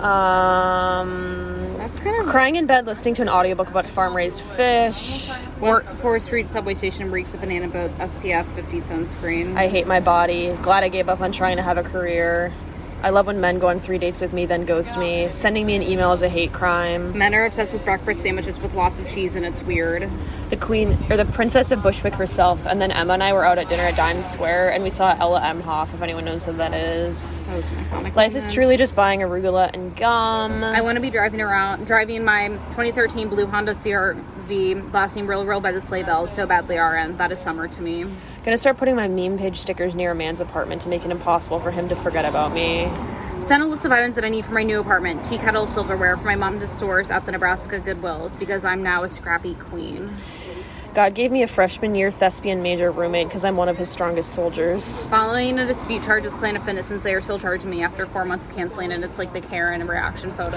[0.00, 5.30] Um, That's kind of crying in bed listening to an audiobook about farm raised fish.
[5.60, 9.56] Or Forest Street subway station reeks of banana boat SPF 50 sunscreen.
[9.56, 10.52] I hate my body.
[10.62, 12.52] Glad I gave up on trying to have a career.
[13.04, 15.30] I love when men go on three dates with me, then ghost me.
[15.30, 17.16] Sending me an email is a hate crime.
[17.18, 20.10] Men are obsessed with breakfast sandwiches with lots of cheese and it's weird.
[20.48, 23.58] The queen, or the princess of Bushwick herself, and then Emma and I were out
[23.58, 25.92] at dinner at Diamond Square, and we saw Ella Emhoff.
[25.92, 27.38] if anyone knows who that is.
[27.40, 30.64] That was an iconic Life is truly just buying arugula and gum.
[30.64, 33.74] I want to be driving around, driving my 2013 blue Honda
[34.44, 37.16] CRV, blasting Rill Rill by the sleigh bells so badly RN.
[37.16, 38.04] That is summer to me.
[38.44, 41.58] Gonna start putting my meme page stickers near a man's apartment to make it impossible
[41.58, 42.90] for him to forget about me.
[43.40, 45.24] Send a list of items that I need for my new apartment.
[45.24, 49.02] Tea kettle, silverware for my mom to source at the Nebraska Goodwills because I'm now
[49.02, 50.14] a scrappy queen.
[50.94, 54.32] God gave me a freshman year thespian major roommate because I'm one of his strongest
[54.32, 55.04] soldiers.
[55.08, 58.24] Following a dispute charge with Planet Fitness since they are still charging me after four
[58.24, 60.56] months of canceling and it's like the Karen reaction photo.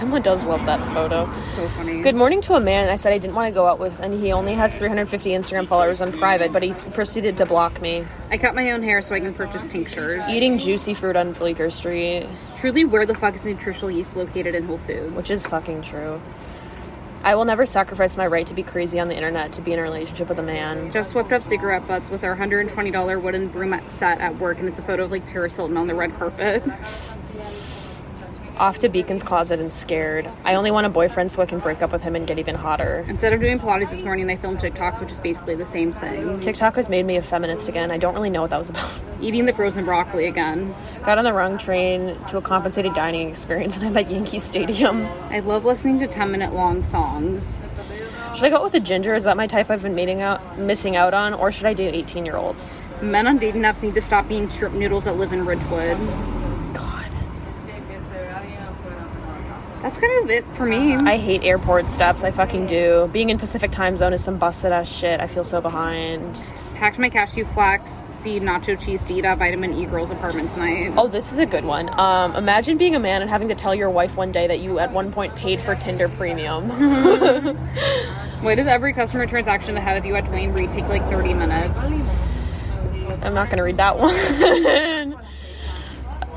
[0.00, 1.30] Emma does love that photo.
[1.44, 2.02] It's so funny.
[2.02, 4.12] Good morning to a man I said I didn't want to go out with, and
[4.12, 8.04] he only has 350 Instagram followers on private, but he proceeded to block me.
[8.30, 10.24] I cut my own hair so I can purchase tinctures.
[10.28, 14.66] Eating juicy fruit on Bleecker Street, Truly, where the fuck is nutritional yeast located in
[14.66, 15.12] Whole Foods?
[15.14, 16.20] which is fucking true.
[17.26, 19.80] I will never sacrifice my right to be crazy on the internet to be in
[19.80, 20.92] a relationship with a man.
[20.92, 24.78] Just whipped up cigarette butts with our $120 wooden broom set at work, and it's
[24.78, 26.62] a photo of like Paris Hilton on the red carpet.
[28.58, 30.30] Off to Beacon's closet and scared.
[30.44, 32.54] I only want a boyfriend so I can break up with him and get even
[32.54, 33.04] hotter.
[33.06, 36.40] Instead of doing Pilates this morning, I filmed TikToks, which is basically the same thing.
[36.40, 37.90] TikTok has made me a feminist again.
[37.90, 38.90] I don't really know what that was about.
[39.20, 40.74] Eating the frozen broccoli again.
[41.04, 45.02] Got on the wrong train to a compensated dining experience and I'm at Yankee Stadium.
[45.30, 47.66] I love listening to 10 minute long songs.
[48.34, 49.14] Should I go out with a ginger?
[49.14, 51.94] Is that my type I've been meeting out, missing out on, or should I date
[51.94, 52.80] 18 year olds?
[53.02, 55.98] Men on dating apps need to stop being shrimp noodles that live in Ridgewood.
[56.74, 57.06] God.
[59.86, 60.96] That's kind of it for me.
[60.96, 62.24] I hate airport steps.
[62.24, 63.08] I fucking do.
[63.12, 65.20] Being in Pacific time zone is some busted ass shit.
[65.20, 66.52] I feel so behind.
[66.74, 70.92] Packed my cashew flax seed nacho cheese to eat at Vitamin E Girls apartment tonight.
[70.96, 71.88] Oh, this is a good one.
[72.00, 74.80] Um, imagine being a man and having to tell your wife one day that you
[74.80, 76.68] at one point paid for Tinder Premium.
[78.42, 81.94] Why does every customer transaction ahead of you at Duane Reade take like 30 minutes?
[83.22, 84.14] I'm not gonna read that one.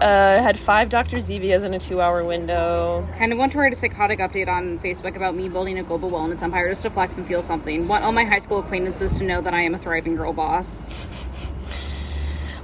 [0.01, 1.17] uh, had five Dr.
[1.17, 3.07] Zevias in a two hour window.
[3.17, 6.09] Kind of want to write a psychotic update on Facebook about me building a global
[6.09, 7.88] wellness empire just to flex and feel something.
[7.88, 11.07] Want all my high school acquaintances to know that I am a thriving girl boss.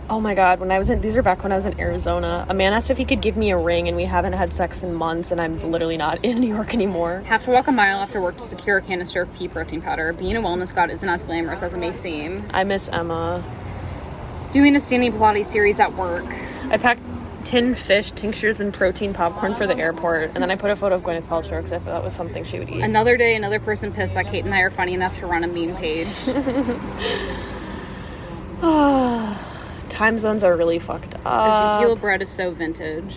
[0.07, 2.45] Oh my god, when I was in these are back when I was in Arizona.
[2.47, 4.83] A man asked if he could give me a ring and we haven't had sex
[4.83, 7.23] in months and I'm literally not in New York anymore.
[7.25, 10.13] Have to walk a mile after work to secure a canister of pea protein powder.
[10.13, 12.45] Being a wellness god isn't as glamorous as it may seem.
[12.53, 13.43] I miss Emma.
[14.53, 16.25] Doing a standing Pilates series at work.
[16.69, 17.01] I packed
[17.45, 20.31] tin fish, tinctures, and protein popcorn for the airport.
[20.33, 22.43] And then I put a photo of Gwyneth Paltrow because I thought that was something
[22.43, 22.81] she would eat.
[22.81, 25.47] Another day, another person pissed that Kate and I are funny enough to run a
[25.47, 26.07] meme page.
[29.89, 31.79] Time zones are really fucked up.
[31.79, 33.15] Ezekiel bread is so vintage.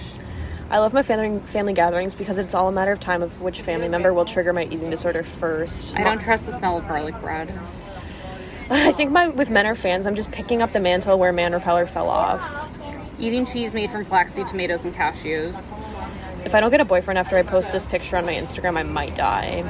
[0.70, 3.62] I love my family family gatherings because it's all a matter of time of which
[3.62, 5.96] family member will trigger my eating disorder first.
[5.96, 7.50] I don't trust the smell of garlic bread.
[8.70, 10.06] I think my with men are fans.
[10.06, 12.77] I'm just picking up the mantle where Man Repeller fell off.
[13.18, 15.54] Eating cheese made from flaxseed, tomatoes, and cashews.
[16.44, 18.84] If I don't get a boyfriend after I post this picture on my Instagram, I
[18.84, 19.64] might die.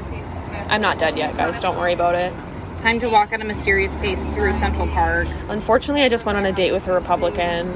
[0.69, 1.61] I'm not dead yet, guys.
[1.61, 2.33] Don't worry about it.
[2.81, 5.27] Time to walk at a mysterious pace through Central Park.
[5.49, 7.73] Unfortunately, I just went on a date with a Republican.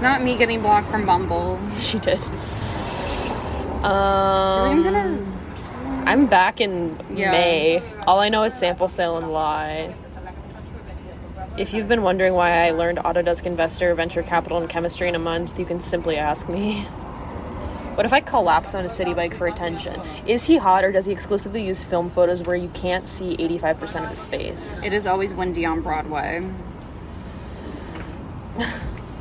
[0.00, 1.60] Not me getting blocked from Bumble.
[1.76, 2.18] She did.
[3.82, 5.18] Um, I'm Um, gonna.
[6.06, 7.30] I'm back in Yeah.
[7.32, 7.82] May.
[8.06, 9.94] All I know is sample sale and lie.
[11.58, 15.18] If you've been wondering why I learned Autodesk Inventor, Venture Capital, and Chemistry in a
[15.18, 16.86] month, you can simply ask me.
[18.00, 20.00] What if I collapse on a Citi Bike for attention?
[20.24, 24.04] Is he hot or does he exclusively use film photos where you can't see 85%
[24.04, 24.82] of his face?
[24.86, 26.40] It is always windy on Broadway.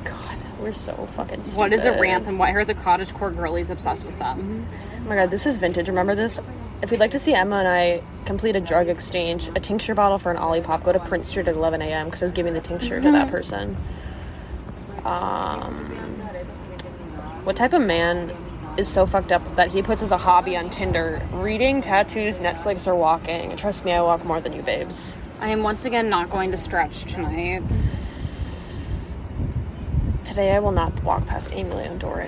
[0.05, 1.59] God, we're so fucking stupid.
[1.59, 4.65] What is a ramp and why are the cottagecore girlies obsessed with them?
[4.95, 5.89] Oh my god, this is vintage.
[5.89, 6.39] Remember this?
[6.81, 10.17] If you'd like to see Emma and I complete a drug exchange, a tincture bottle
[10.17, 12.05] for an Olipop, go to Prince Street at 11 a.m.
[12.05, 13.75] because I was giving the tincture to that person.
[15.03, 15.73] Um,
[17.43, 18.31] what type of man
[18.77, 22.87] is so fucked up that he puts as a hobby on Tinder reading, tattoos, Netflix,
[22.87, 23.57] or walking?
[23.57, 25.17] Trust me, I walk more than you, babes.
[25.41, 27.63] I am once again not going to stretch tonight.
[30.29, 32.27] Today I will not walk past Aimé Leon Dore.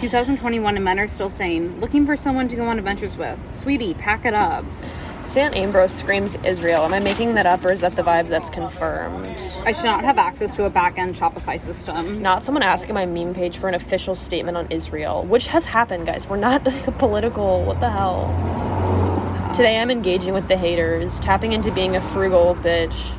[0.00, 3.38] 2021 and men are still saying, looking for someone to go on adventures with.
[3.54, 4.64] Sweetie, pack it up.
[5.20, 6.82] Sant Ambroeus screams Israel.
[6.82, 9.28] Am I making that up or is that the vibe that's confirmed?
[9.66, 12.22] I should not have access to a back end Shopify system.
[12.22, 16.06] not someone asking my meme page for an official statement on Israel, which has happened,
[16.06, 16.26] guys.
[16.26, 17.66] We're not like a political.
[17.66, 18.28] What the hell?
[19.54, 23.14] Today I'm engaging with the haters, tapping into being a frugal bitch,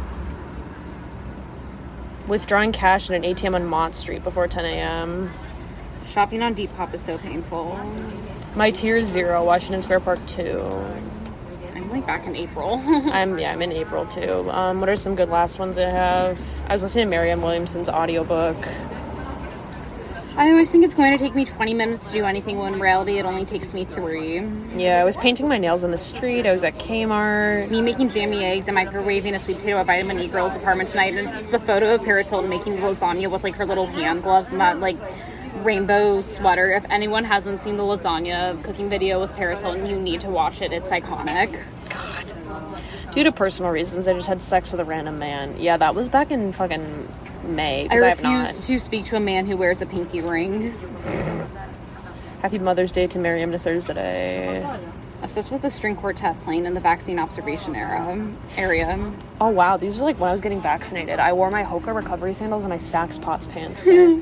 [2.28, 5.32] withdrawing cash at an ATM on Mott Street before 10 a.m.
[6.06, 7.80] Shopping on Depop is so painful.
[8.56, 9.44] My tier is zero.
[9.44, 10.62] Washington Square Park two.
[11.74, 12.82] I'm like back in April.
[12.86, 14.50] I'm yeah, I'm in April too.
[14.52, 16.40] Um, what are some good last ones I have?
[16.68, 18.58] I was listening to Marianne Williamson's audiobook.
[20.36, 22.80] I always think it's going to take me 20 minutes to do anything when in
[22.80, 24.42] reality it only takes me three.
[24.76, 26.48] Yeah, I was painting my nails on the street.
[26.48, 27.70] I was at Kmart.
[27.70, 31.14] Me making jammy eggs and microwaving a sweet potato at Vitamin E Girl's apartment tonight,
[31.14, 34.50] and it's the photo of Paris Hilton making lasagna with like her little hand gloves
[34.50, 34.98] and that like
[35.58, 36.72] rainbow sweater.
[36.72, 40.64] If anyone hasn't seen the lasagna cooking video with Paris Hilton, you need to watch
[40.64, 40.74] it.
[40.74, 41.64] It's iconic.
[41.90, 43.14] God.
[43.14, 45.60] Due to personal reasons, I just had sex with a random man.
[45.60, 47.08] Yeah, that was back in fucking
[47.44, 47.88] May.
[47.90, 48.64] I I, refuse not.
[48.66, 50.72] to speak to a man who wears a pinky ring.
[52.42, 54.66] Happy Mother's Day to Miriam Nassers today.
[55.22, 58.28] Obsessed with the string quartet playing in the vaccine observation era
[58.58, 59.12] area.
[59.40, 61.20] Oh wow, these are like when I was getting vaccinated.
[61.20, 63.88] I wore my Hoka recovery sandals and my Saks Potts pants.
[63.88, 64.22] and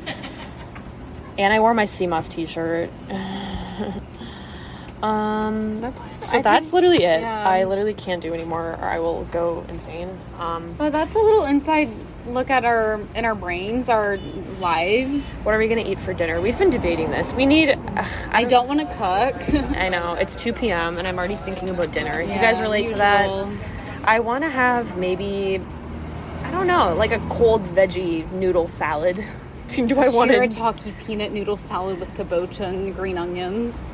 [1.39, 2.91] I wore my CMOS t-shirt.
[5.03, 7.21] um, That's so I that's think- literally it.
[7.21, 7.47] yeah.
[7.49, 10.15] I literally can't do anymore, or I will go insane.
[10.37, 11.89] Um, But that's a little inside
[12.27, 14.17] look at our in our brains, our
[14.59, 15.41] lives.
[15.43, 16.41] what are we gonna eat for dinner?
[16.41, 17.33] We've been debating this.
[17.33, 17.69] We need.
[17.69, 19.53] ugh, I don't want to cook.
[19.77, 20.97] I know it's 2 p.m.
[20.97, 22.21] and I'm already thinking about dinner.
[22.21, 23.29] you guys relate to that?
[24.03, 25.61] I want to have maybe,
[26.43, 29.15] I don't know, like a cold veggie noodle salad.
[29.75, 30.37] Do I want to?
[30.37, 33.87] shirataki peanut noodle salad with kabocha and green onions.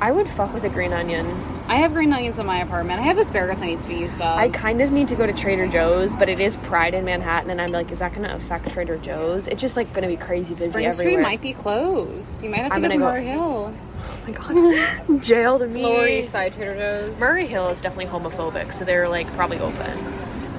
[0.00, 1.26] I would fuck with a green onion.
[1.68, 3.00] I have green onions in my apartment.
[3.00, 4.36] I have asparagus that needs to be used up.
[4.36, 7.50] I kind of need to go to Trader Joe's, but it is Pride in Manhattan,
[7.50, 9.48] and I'm like, is that going to affect Trader Joe's?
[9.48, 11.22] It's just like going to be crazy busy Spring Street everywhere.
[11.22, 12.42] might be closed.
[12.42, 13.74] You might have to I'm go to Murray Hill.
[13.98, 15.82] Oh my god, jail to me.
[15.82, 17.18] Lower East Side Trader Joe's.
[17.18, 19.98] Murray Hill is definitely homophobic, so they're like probably open.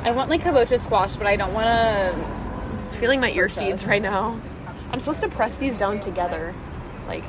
[0.04, 2.98] I want like kabocha squash, but I don't want to.
[2.98, 4.40] Feeling my ear seeds right now.
[4.92, 6.56] I'm supposed to press these down together,
[7.08, 7.24] like.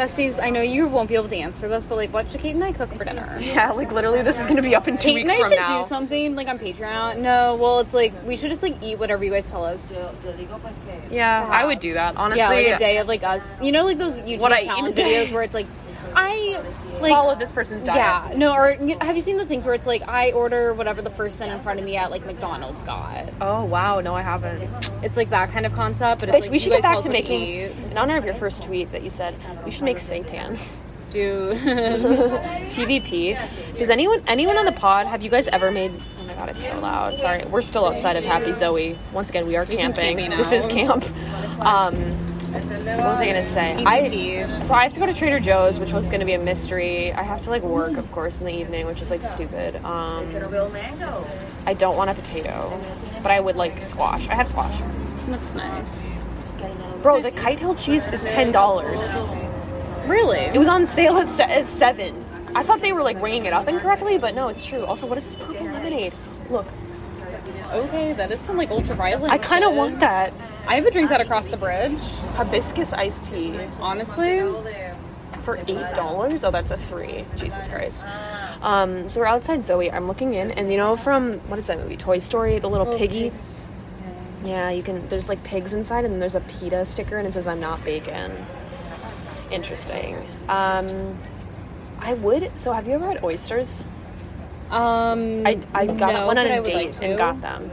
[0.00, 2.54] Besties, I know you won't be able to answer this, but like, what should Kate
[2.54, 3.38] and I cook for dinner?
[3.38, 5.50] Yeah, like literally, this is gonna be up in two Kate and weeks I from
[5.50, 5.82] should now.
[5.82, 7.18] do something like on Patreon.
[7.18, 10.16] No, well, it's like we should just like eat whatever you guys tell us.
[11.10, 12.16] Yeah, I would do that.
[12.16, 13.60] Honestly, yeah, like a day of like us.
[13.62, 15.26] You know, like those YouTube What I eat challenge a day.
[15.26, 15.66] videos where it's like,
[16.14, 16.62] I
[17.00, 18.30] like follow this person's diet.
[18.32, 21.02] Yeah, no, or you- have you seen the things where it's like I order whatever
[21.02, 23.30] the person in front of me at like McDonald's got?
[23.40, 24.62] Oh wow, no, I haven't.
[25.02, 27.02] It's like that kind of concept, but it's Bitch, like we should guys get back
[27.04, 27.40] to making.
[27.42, 27.70] eat.
[27.90, 30.58] In honor of your first tweet that you said, we should make seitan.
[31.10, 31.56] Dude,
[32.70, 33.78] TVP.
[33.78, 35.92] Does anyone anyone on the pod have you guys ever made?
[36.18, 37.14] Oh my god, it's so loud.
[37.14, 38.98] Sorry, we're still outside of Happy Zoe.
[39.12, 40.16] Once again, we are camping.
[40.18, 41.04] camping This is camp.
[41.60, 41.94] Um,
[42.52, 43.84] what was I gonna say?
[43.84, 47.12] I so I have to go to Trader Joe's, which was gonna be a mystery.
[47.12, 49.76] I have to like work, of course, in the evening, which is like stupid.
[49.84, 50.28] Um,
[51.66, 52.80] I don't want a potato,
[53.22, 54.28] but I would like squash.
[54.28, 54.80] I have squash.
[55.28, 56.24] That's nice.
[57.02, 59.20] Bro, the Kite Hill cheese is ten dollars.
[60.06, 60.38] Really?
[60.38, 62.24] It was on sale at, se- at seven.
[62.54, 64.84] I thought they were like ringing it up incorrectly, but no, it's true.
[64.84, 66.12] Also, what is this purple lemonade?
[66.50, 66.66] Look,
[67.72, 69.30] okay, that is some like ultraviolet.
[69.30, 70.32] I kind of want that
[70.68, 71.98] I have a drink that across the bridge.
[72.34, 74.40] hibiscus iced tea Honestly,
[75.40, 76.44] for eight dollars.
[76.44, 77.24] Oh, that's a three.
[77.36, 78.04] Jesus Christ.
[78.62, 79.90] Um, so we're outside Zoe.
[79.90, 81.96] I'm looking in, and you know from what is that movie?
[81.96, 83.32] Toy Story, the little piggy.
[84.44, 85.06] Yeah, you can.
[85.08, 87.84] There's like pigs inside, and then there's a PETA sticker, and it says "I'm not
[87.84, 88.32] bacon."
[89.50, 90.16] Interesting.
[90.48, 91.18] Um,
[91.98, 92.58] I would.
[92.58, 93.84] So, have you ever had oysters?
[94.70, 97.70] Um, I, I got no, went on a date like and got them,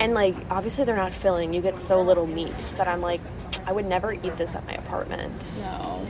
[0.00, 1.54] and like obviously they're not filling.
[1.54, 3.20] You get so little meat that I'm like,
[3.66, 5.60] I would never eat this at my apartment.
[5.62, 6.06] No.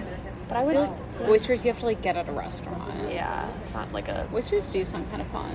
[0.49, 0.75] But I would.
[0.77, 0.91] Like
[1.29, 3.13] oysters you have to like get at a restaurant.
[3.13, 5.53] yeah, it's not like a Oysters do sound kind of fun.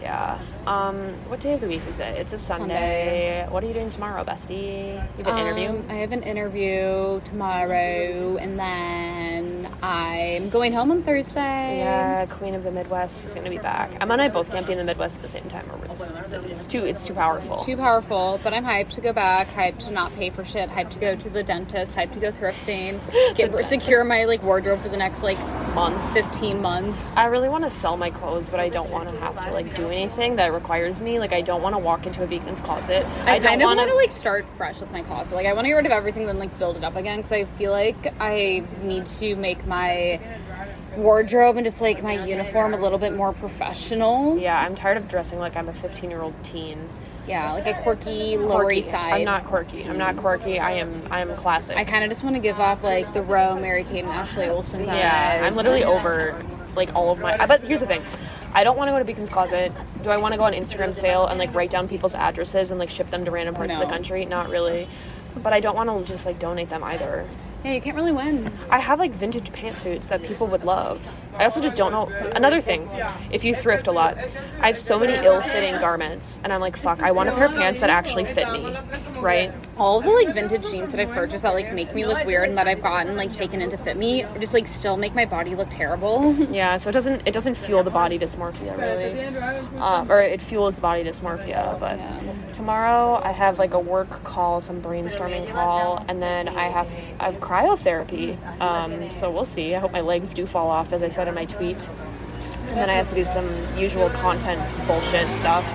[0.00, 0.38] yeah.
[0.66, 0.96] Um,
[1.28, 2.16] what day of the week is it?
[2.16, 3.46] It's a Sunday.
[3.50, 4.94] What are you doing tomorrow, bestie?
[5.18, 5.68] You have an interview.
[5.68, 11.78] Um, I have an interview tomorrow, and then I'm going home on Thursday.
[11.78, 13.90] Yeah, Queen of the Midwest is gonna be back.
[14.00, 15.64] Emma and I both can't be in the Midwest at the same time.
[15.70, 16.06] Or it's,
[16.50, 17.56] it's too it's too powerful.
[17.58, 20.90] Too powerful, but I'm hyped to go back, hyped to not pay for shit, hyped
[20.90, 23.00] to go to the dentist, hyped to go thrifting,
[23.36, 25.38] get secure my like wardrobe for the next like
[25.74, 26.14] months.
[26.14, 27.16] 15 months.
[27.16, 29.74] I really want to sell my clothes, but I don't want to have to like
[29.74, 31.18] do anything that requires me.
[31.18, 33.04] Like I don't want to walk into a Beacon's closet.
[33.24, 35.34] I, don't kind of want want to like start fresh with my closet.
[35.34, 37.32] Like I want to get rid of everything, then like build it up again because
[37.32, 40.20] I feel like I need to make my
[40.96, 44.38] wardrobe and just like my uniform a little bit more professional.
[44.38, 46.88] Yeah, I'm tired of dressing like I'm a 15 year old teen.
[47.26, 48.70] Yeah, like a quirky Lower.
[48.72, 49.12] East Side.
[49.12, 49.84] I'm not quirky.
[49.84, 50.58] I'm not quirky.
[50.58, 50.90] I am.
[51.10, 51.76] I am classic.
[51.76, 54.48] I kind of just want to give off like the Row, Mary Kate, and Ashley
[54.48, 54.96] Olsen vibes.
[54.96, 56.42] yeah, I'm literally over
[56.74, 57.46] like all of my.
[57.46, 58.02] But here's the thing.
[58.52, 59.72] I don't want to go to Beacon's Closet.
[60.02, 62.80] Do I want to go on Instagram sale and like write down people's addresses and
[62.80, 64.24] like ship them to random parts of the country?
[64.24, 64.88] Not really.
[65.40, 67.26] But I don't want to just like donate them either.
[67.62, 68.50] Yeah, you can't really win.
[68.70, 71.06] I have like vintage pantsuits that people would love.
[71.36, 72.06] I also just don't know.
[72.34, 72.88] Another thing,
[73.30, 74.16] if you thrift a lot,
[74.60, 77.52] I have so many ill-fitting garments, and I'm like, fuck, I want a pair of
[77.52, 78.76] pants that actually fit me,
[79.20, 79.52] right?
[79.76, 82.58] All the like vintage jeans that I've purchased that like make me look weird and
[82.58, 85.54] that I've gotten like taken in to fit me just like still make my body
[85.54, 86.34] look terrible.
[86.50, 89.20] Yeah, so it doesn't it doesn't fuel the body dysmorphia really,
[89.78, 91.78] um, or it fuels the body dysmorphia.
[91.78, 91.98] But
[92.54, 96.88] tomorrow I have like a work call, some brainstorming call, and then I have
[97.20, 98.36] I have cryotherapy.
[98.60, 99.74] Um, so we'll see.
[99.74, 101.88] I hope my legs do fall off, as I said in my tweet.
[102.68, 105.66] And then I have to do some usual content bullshit stuff.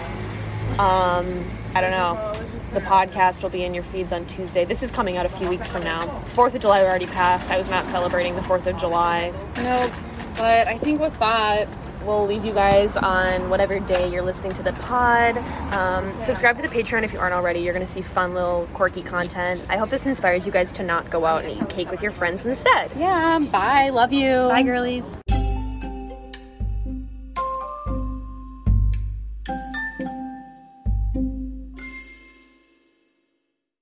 [0.80, 2.34] Um, I don't know.
[2.76, 4.66] The podcast will be in your feeds on Tuesday.
[4.66, 6.06] This is coming out a few weeks from now.
[6.26, 7.50] Fourth of July already passed.
[7.50, 9.32] I was not celebrating the Fourth of July.
[9.58, 9.92] nope.
[10.38, 11.70] But I think with that,
[12.06, 15.38] We'll leave you guys on whatever day you're listening to the pod.
[15.74, 17.62] Um, subscribe to the Patreon if you aren't already.
[17.62, 19.66] You're going to see fun little quirky content.
[19.72, 22.12] I hope this inspires you guys to not go out and eat cake with your
[22.12, 22.92] friends instead.
[22.96, 23.90] yeah, bye.
[23.90, 24.50] Love you.
[24.50, 25.18] Bye, girlies.